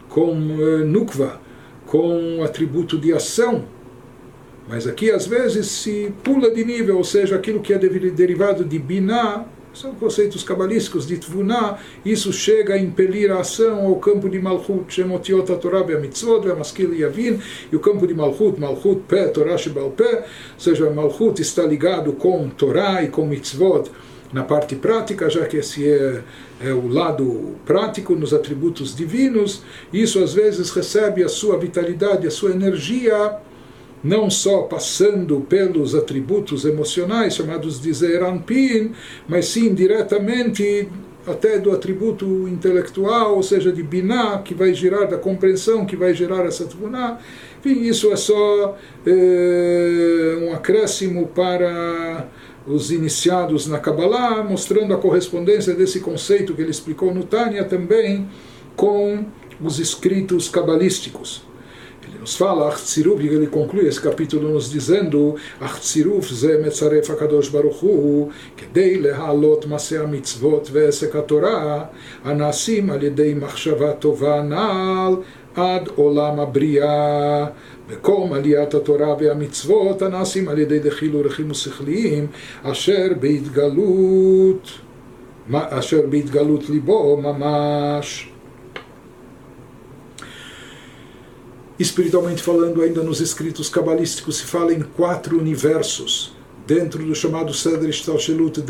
com 0.09 0.31
uh, 0.31 0.85
Nukva, 0.85 1.41
com 1.85 2.43
atributo 2.43 2.99
de 2.99 3.13
ação, 3.13 3.65
mas 4.71 4.87
aqui, 4.87 5.11
às 5.11 5.27
vezes, 5.27 5.67
se 5.67 6.13
pula 6.23 6.49
de 6.49 6.63
nível, 6.63 6.97
ou 6.97 7.03
seja, 7.03 7.35
aquilo 7.35 7.59
que 7.59 7.73
é 7.73 7.77
derivado 7.77 8.63
de 8.63 8.79
Binah, 8.79 9.45
são 9.73 9.95
conceitos 9.95 10.43
cabalísticos 10.43 11.07
de 11.07 11.17
Tvuná, 11.17 11.77
isso 12.03 12.31
chega 12.33 12.73
a 12.73 12.77
impelir 12.77 13.31
a 13.31 13.39
ação 13.39 13.85
ao 13.85 13.95
campo 13.97 14.29
de 14.29 14.39
Malchut, 14.39 14.93
Shemotiot 14.93 15.55
Torah 15.57 15.83
Mitzvot, 15.99 16.45
Maskil 16.47 16.93
Yavin, 16.93 17.39
e 17.71 17.75
o 17.75 17.79
campo 17.79 18.05
de 18.05 18.13
Malchut, 18.13 18.59
Malchut 18.59 19.01
Pé, 19.07 19.27
Torah 19.27 19.57
Shebal 19.57 19.91
Pé, 19.91 20.25
ou 20.53 20.59
seja, 20.59 20.89
Malchut 20.89 21.41
está 21.41 21.63
ligado 21.63 22.13
com 22.13 22.49
Torá 22.49 23.03
e 23.03 23.07
com 23.07 23.25
Mitzvot 23.25 23.89
na 24.33 24.43
parte 24.43 24.75
prática, 24.75 25.29
já 25.29 25.45
que 25.45 25.57
esse 25.57 25.89
é, 25.89 26.21
é 26.61 26.73
o 26.73 26.87
lado 26.87 27.55
prático 27.65 28.15
nos 28.15 28.33
atributos 28.33 28.95
divinos, 28.95 29.61
isso 29.91 30.23
às 30.23 30.33
vezes 30.33 30.69
recebe 30.71 31.23
a 31.23 31.29
sua 31.29 31.57
vitalidade, 31.57 32.27
a 32.27 32.31
sua 32.31 32.51
energia 32.51 33.39
não 34.03 34.29
só 34.29 34.63
passando 34.63 35.41
pelos 35.41 35.93
atributos 35.93 36.65
emocionais 36.65 37.35
chamados 37.35 37.79
de 37.79 37.93
Zeranpin, 37.93 38.91
mas 39.27 39.45
sim 39.45 39.73
diretamente 39.73 40.89
até 41.25 41.59
do 41.59 41.71
atributo 41.71 42.47
intelectual, 42.47 43.35
ou 43.35 43.43
seja, 43.43 43.71
de 43.71 43.83
Binah, 43.83 44.39
que 44.39 44.55
vai 44.55 44.73
gerar 44.73 45.05
da 45.05 45.17
compreensão, 45.17 45.85
que 45.85 45.95
vai 45.95 46.15
gerar 46.15 46.45
essa 46.45 46.65
Tvuná. 46.65 47.19
Enfim, 47.59 47.81
isso 47.81 48.11
é 48.11 48.15
só 48.15 48.75
é, 49.05 50.37
um 50.41 50.53
acréscimo 50.53 51.27
para 51.27 52.27
os 52.65 52.91
iniciados 52.91 53.67
na 53.67 53.77
Kabbalah, 53.77 54.43
mostrando 54.43 54.93
a 54.95 54.97
correspondência 54.97 55.75
desse 55.75 55.99
conceito 55.99 56.55
que 56.55 56.61
ele 56.61 56.71
explicou 56.71 57.13
no 57.13 57.23
Tânia 57.23 57.63
também 57.65 58.27
com 58.75 59.25
os 59.61 59.79
escritos 59.79 60.49
cabalísticos 60.49 61.50
nos 62.21 62.35
fala, 62.35 62.69
Achtziruf, 62.69 63.19
ele 63.19 63.47
conclui 63.47 63.87
esse 63.87 63.99
capítulo 63.99 64.49
nos 64.49 64.69
dizendo, 64.69 65.35
Achtziruf 65.59 66.31
ze 66.31 66.57
metzaref 66.59 67.09
HaKadosh 67.09 67.49
Baruch 67.49 67.81
Hu, 67.81 68.29
כדי 68.57 68.99
להעלות 68.99 69.65
מעשה 69.65 70.03
המצוות 70.03 70.69
ועסק 70.71 71.15
התורה, 71.15 71.85
הנעשים 72.23 72.89
על 72.89 73.03
ידי 73.03 73.33
מחשבה 73.33 73.93
טובה 73.93 74.39
הנ"ל 74.39 75.15
עד 75.55 75.89
עולם 75.95 76.39
הבריאה. 76.39 77.45
מקום 77.89 78.33
עליית 78.33 78.73
התורה 78.73 79.15
והמצוות 79.19 80.01
הנעשים 80.01 80.49
על 80.49 80.59
ידי 80.59 80.79
דחילו 80.79 81.19
ורכים 81.19 81.51
ושכליים, 81.51 82.27
אשר 82.63 83.07
בהתגלות, 83.19 84.69
אשר 85.53 86.01
בהתגלות 86.09 86.69
ליבו 86.69 87.17
ממש. 87.17 88.30
Espiritualmente 91.81 92.43
falando, 92.43 92.83
ainda 92.83 93.01
nos 93.01 93.19
escritos 93.19 93.67
cabalísticos 93.67 94.37
se 94.37 94.43
fala 94.43 94.71
em 94.71 94.81
quatro 94.81 95.35
universos, 95.35 96.31
dentro 96.67 97.03
do 97.03 97.15
chamado 97.15 97.51
Seder 97.55 97.91
Shtalshelut, 97.91 98.61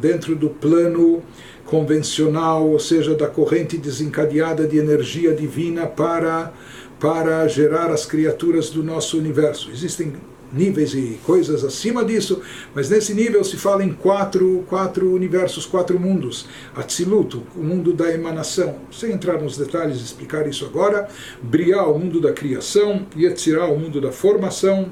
dentro 0.00 0.34
do 0.34 0.48
plano 0.48 1.22
convencional, 1.66 2.66
ou 2.66 2.78
seja, 2.78 3.14
da 3.14 3.26
corrente 3.26 3.76
desencadeada 3.76 4.66
de 4.66 4.78
energia 4.78 5.34
divina 5.34 5.86
para, 5.86 6.54
para 6.98 7.46
gerar 7.48 7.90
as 7.90 8.06
criaturas 8.06 8.70
do 8.70 8.82
nosso 8.82 9.18
universo. 9.18 9.70
Existem 9.70 10.14
níveis 10.54 10.94
e 10.94 11.18
coisas 11.24 11.64
acima 11.64 12.04
disso, 12.04 12.40
mas 12.74 12.88
nesse 12.88 13.12
nível 13.12 13.42
se 13.42 13.56
fala 13.56 13.84
em 13.84 13.92
quatro, 13.92 14.64
quatro 14.68 15.12
universos, 15.12 15.66
quatro 15.66 15.98
mundos. 15.98 16.46
Atzilut, 16.74 17.36
o 17.56 17.62
mundo 17.62 17.92
da 17.92 18.12
emanação, 18.12 18.78
sem 18.92 19.12
entrar 19.12 19.40
nos 19.40 19.56
detalhes 19.56 20.00
e 20.00 20.04
explicar 20.04 20.46
isso 20.46 20.64
agora. 20.64 21.08
Briá, 21.42 21.84
o 21.86 21.98
mundo 21.98 22.20
da 22.20 22.32
criação. 22.32 23.06
Yetzirah, 23.16 23.66
o 23.66 23.78
mundo 23.78 24.00
da 24.00 24.12
formação. 24.12 24.90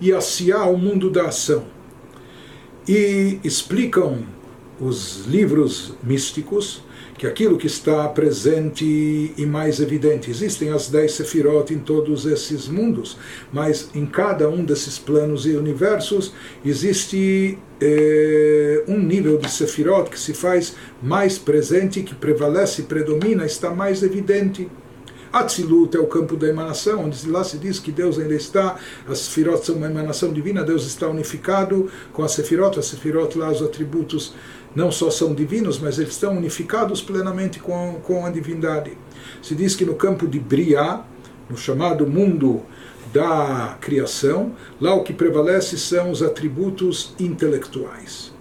E 0.00 0.12
Asiá, 0.12 0.64
o 0.64 0.76
mundo 0.76 1.10
da 1.10 1.26
ação. 1.26 1.64
E 2.88 3.40
explicam 3.42 4.24
os 4.78 5.24
livros 5.26 5.94
místicos 6.02 6.85
que 7.18 7.26
aquilo 7.26 7.56
que 7.56 7.66
está 7.66 8.08
presente 8.08 8.84
e 9.36 9.46
mais 9.46 9.80
evidente. 9.80 10.30
Existem 10.30 10.70
as 10.70 10.88
dez 10.88 11.12
sefirot 11.12 11.72
em 11.72 11.78
todos 11.78 12.26
esses 12.26 12.68
mundos, 12.68 13.16
mas 13.52 13.90
em 13.94 14.04
cada 14.04 14.48
um 14.48 14.64
desses 14.64 14.98
planos 14.98 15.46
e 15.46 15.50
universos 15.56 16.32
existe 16.64 17.58
eh, 17.80 18.84
um 18.86 18.98
nível 18.98 19.38
de 19.38 19.50
sefirot 19.50 20.10
que 20.10 20.18
se 20.18 20.34
faz 20.34 20.74
mais 21.02 21.38
presente, 21.38 22.02
que 22.02 22.14
prevalece, 22.14 22.82
predomina, 22.82 23.46
está 23.46 23.70
mais 23.70 24.02
evidente. 24.02 24.68
Atzilut 25.32 25.94
é 25.94 26.00
o 26.00 26.06
campo 26.06 26.36
da 26.36 26.48
emanação, 26.48 27.04
onde 27.04 27.28
lá 27.28 27.44
se 27.44 27.58
diz 27.58 27.78
que 27.78 27.92
Deus 27.92 28.18
ainda 28.18 28.34
está, 28.34 28.76
as 29.06 29.18
sefirot 29.18 29.66
são 29.66 29.74
uma 29.74 29.86
emanação 29.86 30.32
divina, 30.32 30.64
Deus 30.64 30.86
está 30.86 31.08
unificado 31.08 31.90
com 32.12 32.22
as 32.22 32.32
sefirot, 32.32 32.78
as 32.78 32.86
sefirot 32.86 33.36
lá, 33.36 33.50
os 33.50 33.60
atributos 33.60 34.34
não 34.74 34.90
só 34.90 35.10
são 35.10 35.34
divinos, 35.34 35.78
mas 35.78 35.98
eles 35.98 36.12
estão 36.12 36.36
unificados 36.36 37.00
plenamente 37.00 37.58
com, 37.58 38.00
com 38.02 38.26
a 38.26 38.30
divindade. 38.30 38.96
Se 39.42 39.54
diz 39.54 39.74
que 39.74 39.84
no 39.84 39.94
campo 39.94 40.26
de 40.26 40.38
Briá, 40.38 41.04
no 41.48 41.56
chamado 41.56 42.06
mundo 42.06 42.62
da 43.12 43.78
criação, 43.80 44.52
lá 44.80 44.94
o 44.94 45.02
que 45.02 45.12
prevalece 45.12 45.78
são 45.78 46.10
os 46.10 46.22
atributos 46.22 47.14
intelectuais. 47.18 48.32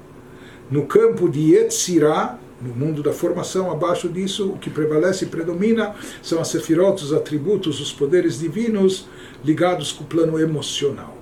No 0.69 0.85
campo 0.85 1.29
de 1.29 1.53
Yetzirah, 1.53 2.39
no 2.61 2.73
mundo 2.73 3.03
da 3.03 3.13
formação, 3.13 3.71
abaixo 3.71 4.09
disso, 4.09 4.49
o 4.49 4.57
que 4.57 4.69
prevalece 4.69 5.25
e 5.25 5.27
predomina 5.27 5.93
são 6.21 6.39
as 6.41 6.47
sefirot, 6.47 7.03
os 7.03 7.13
atributos, 7.13 7.79
os 7.79 7.93
poderes 7.93 8.39
divinos 8.39 9.07
ligados 9.43 9.91
com 9.91 10.03
o 10.03 10.07
plano 10.07 10.39
emocional. 10.39 11.15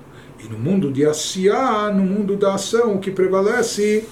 E 0.44 0.48
no 0.48 0.58
mundo 0.58 0.92
de 0.92 1.06
Asiá, 1.06 1.92
no 1.94 2.04
mundo 2.04 2.36
da 2.36 2.56
ação, 2.56 2.96
o 2.96 3.00
que 3.00 3.12
prevalece 3.12 4.08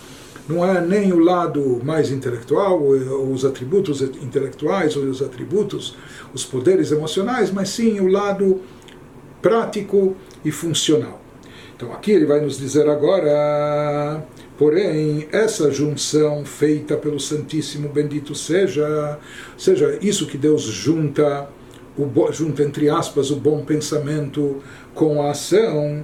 não 0.52 0.66
é 0.66 0.82
nem 0.82 1.14
o 1.14 1.20
lado 1.20 1.82
mais 1.84 2.12
intelectual, 2.12 2.82
os 2.84 3.46
atributos 3.46 4.02
intelectuais, 4.02 4.96
ou 4.96 5.04
os 5.04 5.22
atributos, 5.22 5.96
os 6.34 6.44
poderes 6.44 6.92
emocionais, 6.92 7.52
mas 7.52 7.70
sim 7.70 8.00
o 8.00 8.08
lado 8.08 8.62
prático 9.42 10.16
e 10.44 10.52
funcional. 10.52 11.22
Então 11.76 11.92
aqui 11.94 12.12
ele 12.12 12.26
vai 12.26 12.42
nos 12.42 12.60
dizer 12.60 12.88
agora 12.88 14.24
Porém, 14.62 15.28
essa 15.32 15.72
junção 15.72 16.46
feita 16.46 16.96
pelo 16.96 17.20
Santíssimo 17.20 17.90
Bendito 17.90 18.36
seja, 18.36 19.18
seja 19.58 19.98
isso 20.04 20.28
que 20.28 20.38
Deus 20.38 20.62
junta, 20.62 21.50
o, 21.98 22.32
junta 22.32 22.62
entre 22.62 22.88
aspas 22.88 23.32
o 23.32 23.38
bom 23.38 23.66
pensamento 23.66 24.62
com 24.94 25.24
a 25.24 25.32
ação. 25.32 26.04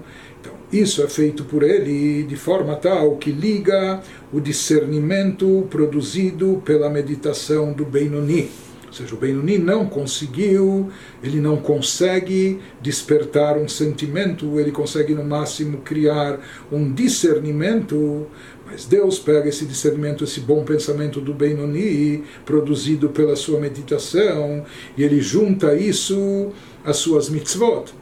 Isso 0.72 1.02
é 1.02 1.08
feito 1.08 1.46
por 1.46 1.64
ele 1.64 2.24
de 2.24 2.36
forma 2.36 2.76
tal 2.76 3.16
que 3.16 3.32
liga 3.32 4.02
o 4.34 4.40
discernimento 4.40 5.66
produzido 5.70 6.62
pela 6.66 6.90
meditação 6.90 7.72
do 7.72 7.86
Benoni 7.86 8.50
seja, 8.98 9.14
o 9.14 9.18
Benoni 9.18 9.58
não 9.58 9.86
conseguiu, 9.86 10.90
ele 11.22 11.40
não 11.40 11.58
consegue 11.58 12.60
despertar 12.82 13.58
um 13.58 13.68
sentimento, 13.68 14.60
ele 14.60 14.72
consegue 14.72 15.14
no 15.14 15.24
máximo 15.24 15.80
criar 15.80 16.40
um 16.72 16.92
discernimento, 16.92 18.28
mas 18.66 18.86
Deus 18.86 19.20
pega 19.20 19.48
esse 19.48 19.66
discernimento, 19.66 20.24
esse 20.24 20.40
bom 20.40 20.64
pensamento 20.64 21.22
do 21.22 21.34
Benoni, 21.34 22.24
produzido 22.46 23.10
pela 23.10 23.36
sua 23.36 23.60
meditação, 23.60 24.66
e 24.98 25.04
ele 25.04 25.22
junta 25.22 25.76
isso 25.76 26.52
às 26.84 26.98
suas 26.98 27.30
mitzvot. 27.30 27.94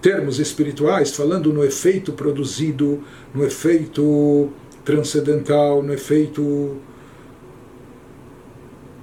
Termos 0.00 0.38
espirituais, 0.38 1.14
falando 1.14 1.52
no 1.52 1.64
efeito 1.64 2.12
produzido, 2.12 3.02
no 3.34 3.44
efeito 3.44 4.48
transcendental, 4.84 5.82
no 5.82 5.92
efeito 5.92 6.76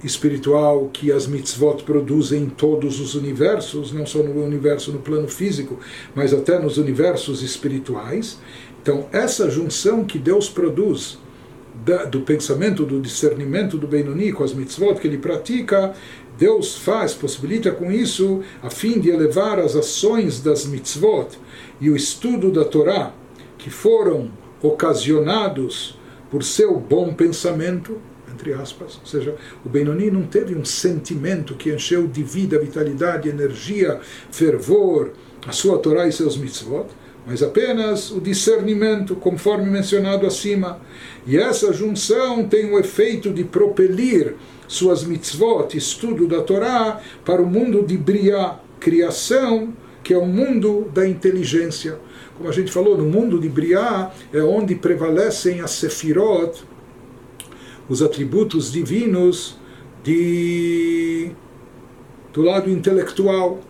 espiritual 0.02 0.88
que 0.92 1.10
as 1.10 1.26
mitzvot 1.26 1.82
produzem 1.82 2.44
em 2.44 2.48
todos 2.48 3.00
os 3.00 3.14
universos, 3.14 3.92
não 3.92 4.06
só 4.06 4.22
no 4.22 4.44
universo 4.44 4.92
no 4.92 5.00
plano 5.00 5.28
físico, 5.28 5.78
mas 6.14 6.32
até 6.32 6.58
nos 6.58 6.78
universos 6.78 7.42
espirituais. 7.42 8.38
Então, 8.82 9.06
essa 9.12 9.50
junção 9.50 10.04
que 10.04 10.18
Deus 10.18 10.48
produz 10.48 11.18
da, 11.84 12.04
do 12.04 12.20
pensamento, 12.20 12.84
do 12.84 13.00
discernimento 13.00 13.76
do 13.76 13.86
Benoni 13.86 14.32
com 14.32 14.44
as 14.44 14.54
mitzvot 14.54 14.94
que 14.94 15.06
ele 15.06 15.18
pratica, 15.18 15.92
Deus 16.38 16.76
faz, 16.76 17.14
possibilita 17.14 17.70
com 17.72 17.90
isso, 17.90 18.42
a 18.62 18.70
fim 18.70 19.00
de 19.00 19.10
elevar 19.10 19.58
as 19.58 19.74
ações 19.74 20.40
das 20.40 20.66
mitzvot 20.66 21.28
e 21.80 21.88
o 21.88 21.96
estudo 21.96 22.50
da 22.50 22.64
Torá, 22.64 23.12
que 23.56 23.70
foram 23.70 24.30
ocasionados 24.62 25.98
por 26.30 26.42
seu 26.42 26.78
bom 26.78 27.14
pensamento, 27.14 27.98
entre 28.32 28.52
aspas. 28.52 28.98
Ou 29.00 29.06
seja, 29.06 29.34
o 29.64 29.68
Benoni 29.68 30.10
não 30.10 30.22
teve 30.24 30.54
um 30.54 30.64
sentimento 30.64 31.54
que 31.54 31.72
encheu 31.72 32.06
de 32.06 32.22
vida, 32.22 32.58
vitalidade, 32.58 33.28
energia, 33.28 34.00
fervor 34.30 35.12
a 35.46 35.52
sua 35.52 35.78
Torá 35.78 36.06
e 36.06 36.12
seus 36.12 36.36
mitzvot, 36.36 36.86
mas 37.26 37.42
apenas 37.42 38.12
o 38.12 38.20
discernimento, 38.20 39.16
conforme 39.16 39.68
mencionado 39.68 40.26
acima. 40.26 40.80
E 41.26 41.36
essa 41.36 41.72
junção 41.72 42.46
tem 42.46 42.72
o 42.72 42.78
efeito 42.78 43.32
de 43.32 43.42
propelir 43.42 44.36
suas 44.68 45.02
mitzvot, 45.02 45.76
estudo 45.76 46.28
da 46.28 46.40
Torá, 46.40 47.00
para 47.24 47.42
o 47.42 47.46
mundo 47.46 47.84
de 47.84 47.96
Briá, 47.96 48.60
criação, 48.78 49.74
que 50.04 50.14
é 50.14 50.18
o 50.18 50.26
mundo 50.26 50.88
da 50.94 51.06
inteligência. 51.06 51.98
Como 52.36 52.48
a 52.48 52.52
gente 52.52 52.70
falou, 52.70 52.96
no 52.96 53.04
mundo 53.04 53.40
de 53.40 53.48
Briá 53.48 54.12
é 54.32 54.40
onde 54.40 54.76
prevalecem 54.76 55.60
as 55.60 55.72
sefirot, 55.72 56.62
os 57.88 58.02
atributos 58.02 58.70
divinos 58.70 59.58
de, 60.04 61.32
do 62.32 62.42
lado 62.42 62.70
intelectual. 62.70 63.60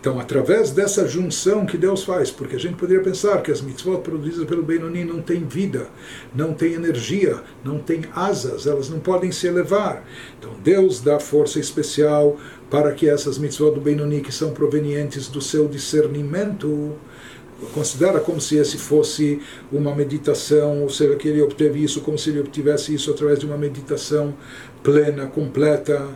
Então, 0.00 0.20
através 0.20 0.70
dessa 0.70 1.08
junção 1.08 1.66
que 1.66 1.76
Deus 1.76 2.04
faz, 2.04 2.30
porque 2.30 2.54
a 2.54 2.58
gente 2.58 2.76
poderia 2.76 3.02
pensar 3.02 3.42
que 3.42 3.50
as 3.50 3.60
mitzvot 3.60 4.00
produzidas 4.00 4.46
pelo 4.46 4.62
Benoni 4.62 5.04
não 5.04 5.20
têm 5.20 5.44
vida, 5.44 5.88
não 6.32 6.54
têm 6.54 6.74
energia, 6.74 7.42
não 7.64 7.80
têm 7.80 8.02
asas, 8.14 8.66
elas 8.68 8.88
não 8.88 9.00
podem 9.00 9.32
se 9.32 9.48
elevar. 9.48 10.04
Então, 10.38 10.52
Deus 10.62 11.00
dá 11.00 11.18
força 11.18 11.58
especial 11.58 12.36
para 12.70 12.92
que 12.92 13.08
essas 13.08 13.38
mitzvot 13.38 13.72
do 13.74 13.80
Benoni, 13.80 14.20
que 14.20 14.30
são 14.30 14.52
provenientes 14.52 15.26
do 15.26 15.40
seu 15.40 15.66
discernimento, 15.66 16.94
considera 17.74 18.20
como 18.20 18.40
se 18.40 18.56
esse 18.56 18.78
fosse 18.78 19.42
uma 19.72 19.92
meditação, 19.96 20.82
ou 20.82 20.90
seja, 20.90 21.16
que 21.16 21.26
ele 21.26 21.42
obteve 21.42 21.82
isso 21.82 22.02
como 22.02 22.16
se 22.16 22.30
ele 22.30 22.38
obtivesse 22.38 22.94
isso 22.94 23.10
através 23.10 23.40
de 23.40 23.46
uma 23.46 23.58
meditação 23.58 24.32
plena, 24.80 25.26
completa, 25.26 26.06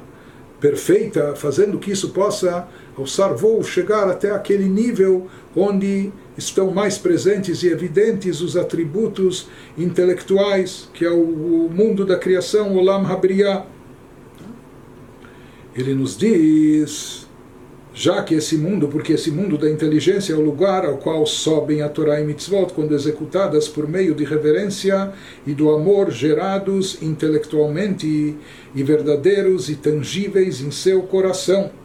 perfeita, 0.60 1.34
fazendo 1.34 1.80
que 1.80 1.90
isso 1.90 2.10
possa 2.10 2.68
alçar 2.96 3.34
voo, 3.34 3.62
chegar 3.62 4.08
até 4.08 4.30
aquele 4.30 4.68
nível 4.68 5.28
onde 5.54 6.12
estão 6.36 6.70
mais 6.70 6.98
presentes 6.98 7.62
e 7.62 7.68
evidentes 7.68 8.40
os 8.40 8.56
atributos 8.56 9.48
intelectuais, 9.76 10.88
que 10.92 11.04
é 11.04 11.10
o, 11.10 11.68
mundo 11.72 12.04
da 12.04 12.16
criação, 12.16 12.74
o 12.74 12.78
Olam 12.78 13.06
Habriya. 13.06 13.64
Ele 15.74 15.94
nos 15.94 16.16
diz 16.16 17.26
já 17.94 18.22
que 18.22 18.34
esse 18.34 18.56
mundo, 18.56 18.88
porque 18.88 19.12
esse 19.12 19.30
mundo 19.30 19.58
da 19.58 19.68
inteligência 19.68 20.32
é 20.32 20.36
o 20.36 20.40
lugar 20.40 20.84
ao 20.86 20.96
qual 20.96 21.26
sobem 21.26 21.82
a 21.82 21.88
Torá 21.88 22.20
e 22.20 22.24
Mitzvot 22.24 22.72
quando 22.74 22.94
executadas 22.94 23.68
por 23.68 23.86
meio 23.86 24.14
de 24.14 24.24
reverência 24.24 25.12
e 25.46 25.52
do 25.52 25.70
amor 25.70 26.10
gerados 26.10 27.02
intelectualmente 27.02 28.36
e 28.74 28.82
verdadeiros 28.82 29.68
e 29.68 29.76
tangíveis 29.76 30.62
em 30.62 30.70
seu 30.70 31.02
coração. 31.02 31.81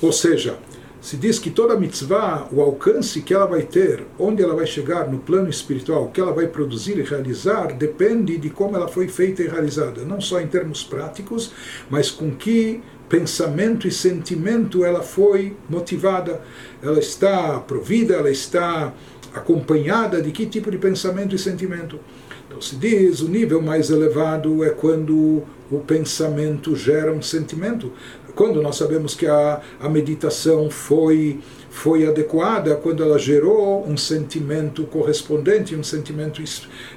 Ou 0.00 0.12
seja, 0.12 0.58
se 1.00 1.16
diz 1.16 1.38
que 1.38 1.50
toda 1.50 1.78
mitzvah, 1.78 2.48
o 2.52 2.60
alcance 2.60 3.22
que 3.22 3.32
ela 3.32 3.46
vai 3.46 3.62
ter, 3.62 4.04
onde 4.18 4.42
ela 4.42 4.54
vai 4.54 4.66
chegar 4.66 5.08
no 5.08 5.18
plano 5.18 5.48
espiritual, 5.48 6.04
o 6.04 6.10
que 6.10 6.20
ela 6.20 6.32
vai 6.32 6.46
produzir 6.48 6.98
e 6.98 7.02
realizar, 7.02 7.72
depende 7.72 8.36
de 8.36 8.50
como 8.50 8.76
ela 8.76 8.88
foi 8.88 9.08
feita 9.08 9.42
e 9.42 9.48
realizada, 9.48 10.02
não 10.04 10.20
só 10.20 10.40
em 10.40 10.46
termos 10.46 10.82
práticos, 10.82 11.52
mas 11.88 12.10
com 12.10 12.32
que 12.32 12.82
pensamento 13.08 13.88
e 13.88 13.90
sentimento 13.90 14.84
ela 14.84 15.02
foi 15.02 15.56
motivada, 15.68 16.42
ela 16.82 16.98
está 16.98 17.58
provida, 17.60 18.14
ela 18.14 18.30
está 18.30 18.92
acompanhada 19.32 20.20
de 20.20 20.30
que 20.30 20.46
tipo 20.46 20.70
de 20.70 20.78
pensamento 20.78 21.34
e 21.34 21.38
sentimento. 21.38 21.98
Então 22.46 22.60
se 22.60 22.76
diz 22.76 23.20
o 23.20 23.28
nível 23.28 23.62
mais 23.62 23.90
elevado 23.90 24.64
é 24.64 24.70
quando 24.70 25.42
o 25.70 25.80
pensamento 25.80 26.74
gera 26.74 27.12
um 27.12 27.22
sentimento. 27.22 27.92
Quando 28.38 28.62
nós 28.62 28.76
sabemos 28.76 29.16
que 29.16 29.26
a, 29.26 29.60
a 29.80 29.88
meditação 29.88 30.70
foi 30.70 31.40
foi 31.70 32.06
adequada 32.06 32.76
quando 32.76 33.02
ela 33.02 33.18
gerou 33.18 33.84
um 33.84 33.96
sentimento 33.96 34.84
correspondente, 34.84 35.74
um 35.74 35.82
sentimento 35.82 36.40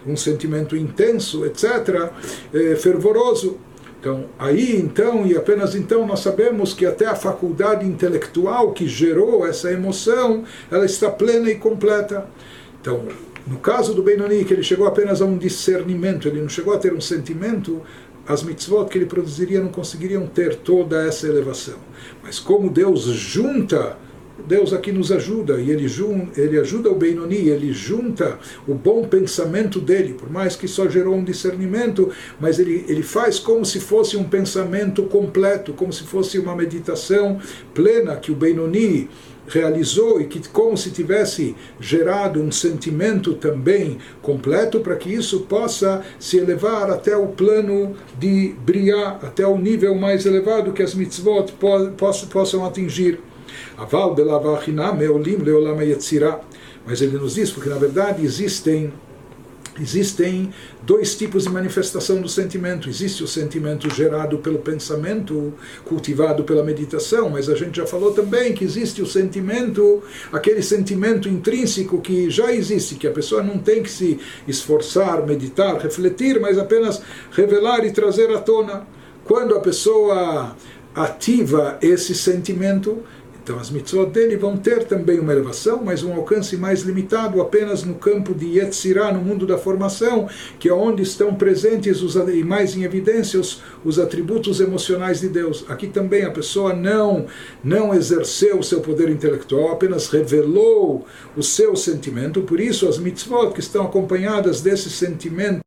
um 0.06 0.15
sentimento 0.15 0.75
intenso, 0.75 1.43
etc, 1.43 2.12
eh, 2.54 2.75
fervoroso. 2.75 3.58
Então, 3.99 4.25
aí 4.38 4.80
então 4.80 5.25
e 5.25 5.36
apenas 5.36 5.73
então 5.73 6.06
nós 6.06 6.19
sabemos 6.19 6.75
que 6.75 6.86
até 6.86 7.08
a 7.08 7.15
faculdade 7.15 7.88
intelectual 7.88 8.71
que 8.71 8.88
gerou 8.88 9.43
essa 9.43 9.71
emoção, 9.71 10.43
ela 10.69 10.86
está 10.86 11.10
plena 11.10 11.49
e 11.49 11.56
completa. 11.56 12.27
Então, 12.80 13.08
no 13.47 13.58
caso 13.58 13.95
do 13.95 14.04
Benoni, 14.04 14.45
que 14.45 14.54
ele 14.54 14.63
chegou 14.63 14.86
apenas 14.86 15.21
a 15.21 15.25
um 15.25 15.39
discernimento, 15.39 16.27
ele 16.27 16.39
não 16.39 16.49
chegou 16.49 16.73
a 16.75 16.77
ter 16.77 16.93
um 16.93 17.01
sentimento, 17.01 17.82
as 18.28 18.44
mitzvot 18.44 18.86
que 18.86 18.98
ele 18.98 19.06
produziria 19.06 19.62
não 19.62 19.70
conseguiriam 19.70 20.26
ter 20.28 20.56
toda 20.56 21.06
essa 21.06 21.28
elevação. 21.28 21.78
Mas 22.24 22.40
como 22.40 22.70
Deus 22.70 23.04
junta 23.04 23.98
Deus 24.48 24.74
aqui 24.74 24.92
nos 24.92 25.12
ajuda 25.12 25.60
e 25.60 25.70
ele, 25.70 25.86
ele 26.36 26.60
ajuda 26.60 26.90
o 26.90 26.96
Benoni, 26.96 27.50
ele 27.50 27.72
junta 27.72 28.40
o 28.68 28.74
bom 28.74 29.08
pensamento 29.08 29.80
dele, 29.80 30.14
por 30.14 30.30
mais 30.30 30.56
que 30.56 30.68
só 30.68 30.88
gerou 30.90 31.16
um 31.16 31.24
discernimento, 31.24 32.10
mas 32.40 32.60
ele, 32.60 32.86
ele 32.88 33.04
faz 33.04 33.40
como 33.40 33.66
se 33.66 33.80
fosse 33.80 34.18
um 34.18 34.24
pensamento 34.24 35.04
completo, 35.04 35.74
como 35.74 35.94
se 35.94 36.04
fosse 36.04 36.40
uma 36.40 36.56
meditação 36.56 37.40
plena 37.74 38.16
que 38.16 38.32
o 38.32 38.36
Benoni 38.36 39.10
realizou 39.52 40.20
e 40.22 40.26
que 40.26 40.48
como 40.50 40.78
se 40.78 40.92
tivesse 40.92 41.56
gerado 41.80 42.42
um 42.42 42.52
sentimento 42.52 43.34
também 43.34 43.98
completo 44.22 44.80
para 44.80 44.96
que 44.96 45.14
isso 45.14 45.42
possa 45.42 46.02
se 46.20 46.38
elevar 46.38 46.90
até 46.90 47.16
o 47.16 47.28
plano 47.28 47.96
de 48.18 48.56
Briá, 48.66 49.20
até 49.22 49.46
o 49.46 49.58
nível 49.58 49.94
mais 49.96 50.26
elevado 50.26 50.72
que 50.72 50.82
as 50.82 50.96
mitzvot 50.96 51.54
possam 52.30 52.66
atingir. 52.66 53.20
Aval 53.78 54.16
belavachinam 54.16 54.96
meolim 54.96 55.38
leolam 55.38 55.82
yetzirah. 55.82 56.40
Mas 56.86 57.02
ele 57.02 57.18
nos 57.18 57.36
diz, 57.36 57.52
porque 57.52 57.70
na 57.70 57.78
verdade 57.78 58.26
existem 58.26 58.92
existem 59.80 60.54
dois 60.84 61.16
tipos 61.16 61.44
de 61.44 61.50
manifestação 61.50 62.22
do 62.22 62.28
sentimento. 62.28 62.90
Existe 62.90 63.24
o 63.24 63.28
sentimento 63.28 63.94
gerado 63.94 64.40
pelo 64.40 64.60
pensamento, 64.60 65.54
cultivado 65.86 66.44
pela 66.44 66.64
meditação, 66.64 67.30
mas 67.30 67.50
a 67.50 67.56
gente 67.56 67.78
já 67.78 67.86
falou 67.86 68.12
também 68.12 68.54
que 68.54 68.64
existe 68.64 69.02
o 69.02 69.06
sentimento, 69.06 70.04
aquele 70.32 70.62
sentimento 70.62 71.30
intrínseco 71.30 72.02
que 72.02 72.30
já 72.30 72.52
existe, 72.54 72.96
que 72.96 73.08
a 73.08 73.12
pessoa 73.12 73.42
não 73.42 73.58
tem 73.58 73.82
que 73.82 73.90
se 73.90 74.20
esforçar, 74.48 75.26
meditar, 75.26 75.78
refletir, 75.78 76.40
mas 76.40 76.58
apenas 76.58 77.02
revelar 77.32 77.86
e 77.86 77.92
trazer 77.92 78.30
à 78.32 78.40
tona. 78.40 78.86
Quando 79.24 79.56
a 79.56 79.60
pessoa 79.60 80.56
ativa 80.94 81.78
esse 81.82 82.14
sentimento, 82.14 83.04
Então 83.52 83.60
as 83.60 83.70
mitzvot 83.70 84.06
dele 84.06 84.38
vão 84.38 84.56
ter 84.56 84.86
também 84.86 85.20
uma 85.20 85.34
elevação, 85.34 85.84
mas 85.84 86.04
um 86.04 86.14
alcance 86.14 86.56
mais 86.56 86.84
limitado 86.84 87.42
apenas 87.42 87.84
no 87.84 87.96
campo 87.96 88.34
de 88.34 88.58
Yetzirah, 88.58 89.12
no 89.12 89.20
mundo 89.20 89.46
da 89.46 89.58
formação, 89.58 90.30
que 90.58 90.70
é 90.70 90.74
onde 90.74 91.04
estão 91.04 91.36
presentes 91.36 92.02
os, 92.02 92.16
e 92.16 92.46
mais 92.46 92.78
em 92.78 92.84
evidência 92.84 93.38
os, 93.38 93.62
os 93.84 94.00
atributos 94.00 94.62
emocionais 94.62 95.20
de 95.20 95.28
Deus. 95.28 95.66
Aqui 95.68 95.88
também 95.88 96.24
a 96.24 96.32
pessoa 96.32 96.74
não, 96.74 97.26
não 97.62 97.94
exerceu 97.94 98.58
o 98.58 98.64
seu 98.64 98.80
poder 98.80 99.10
intelectual, 99.10 99.74
apenas 99.74 100.08
revelou 100.08 101.06
o 101.36 101.44
seu 101.44 101.76
sentimento, 101.76 102.44
por 102.44 102.58
isso 102.58 102.88
as 102.88 102.98
mitzvot 102.98 103.52
que 103.52 103.60
estão 103.60 103.84
acompanhadas 103.84 104.62
desse 104.62 104.90
sentimento 104.90 105.60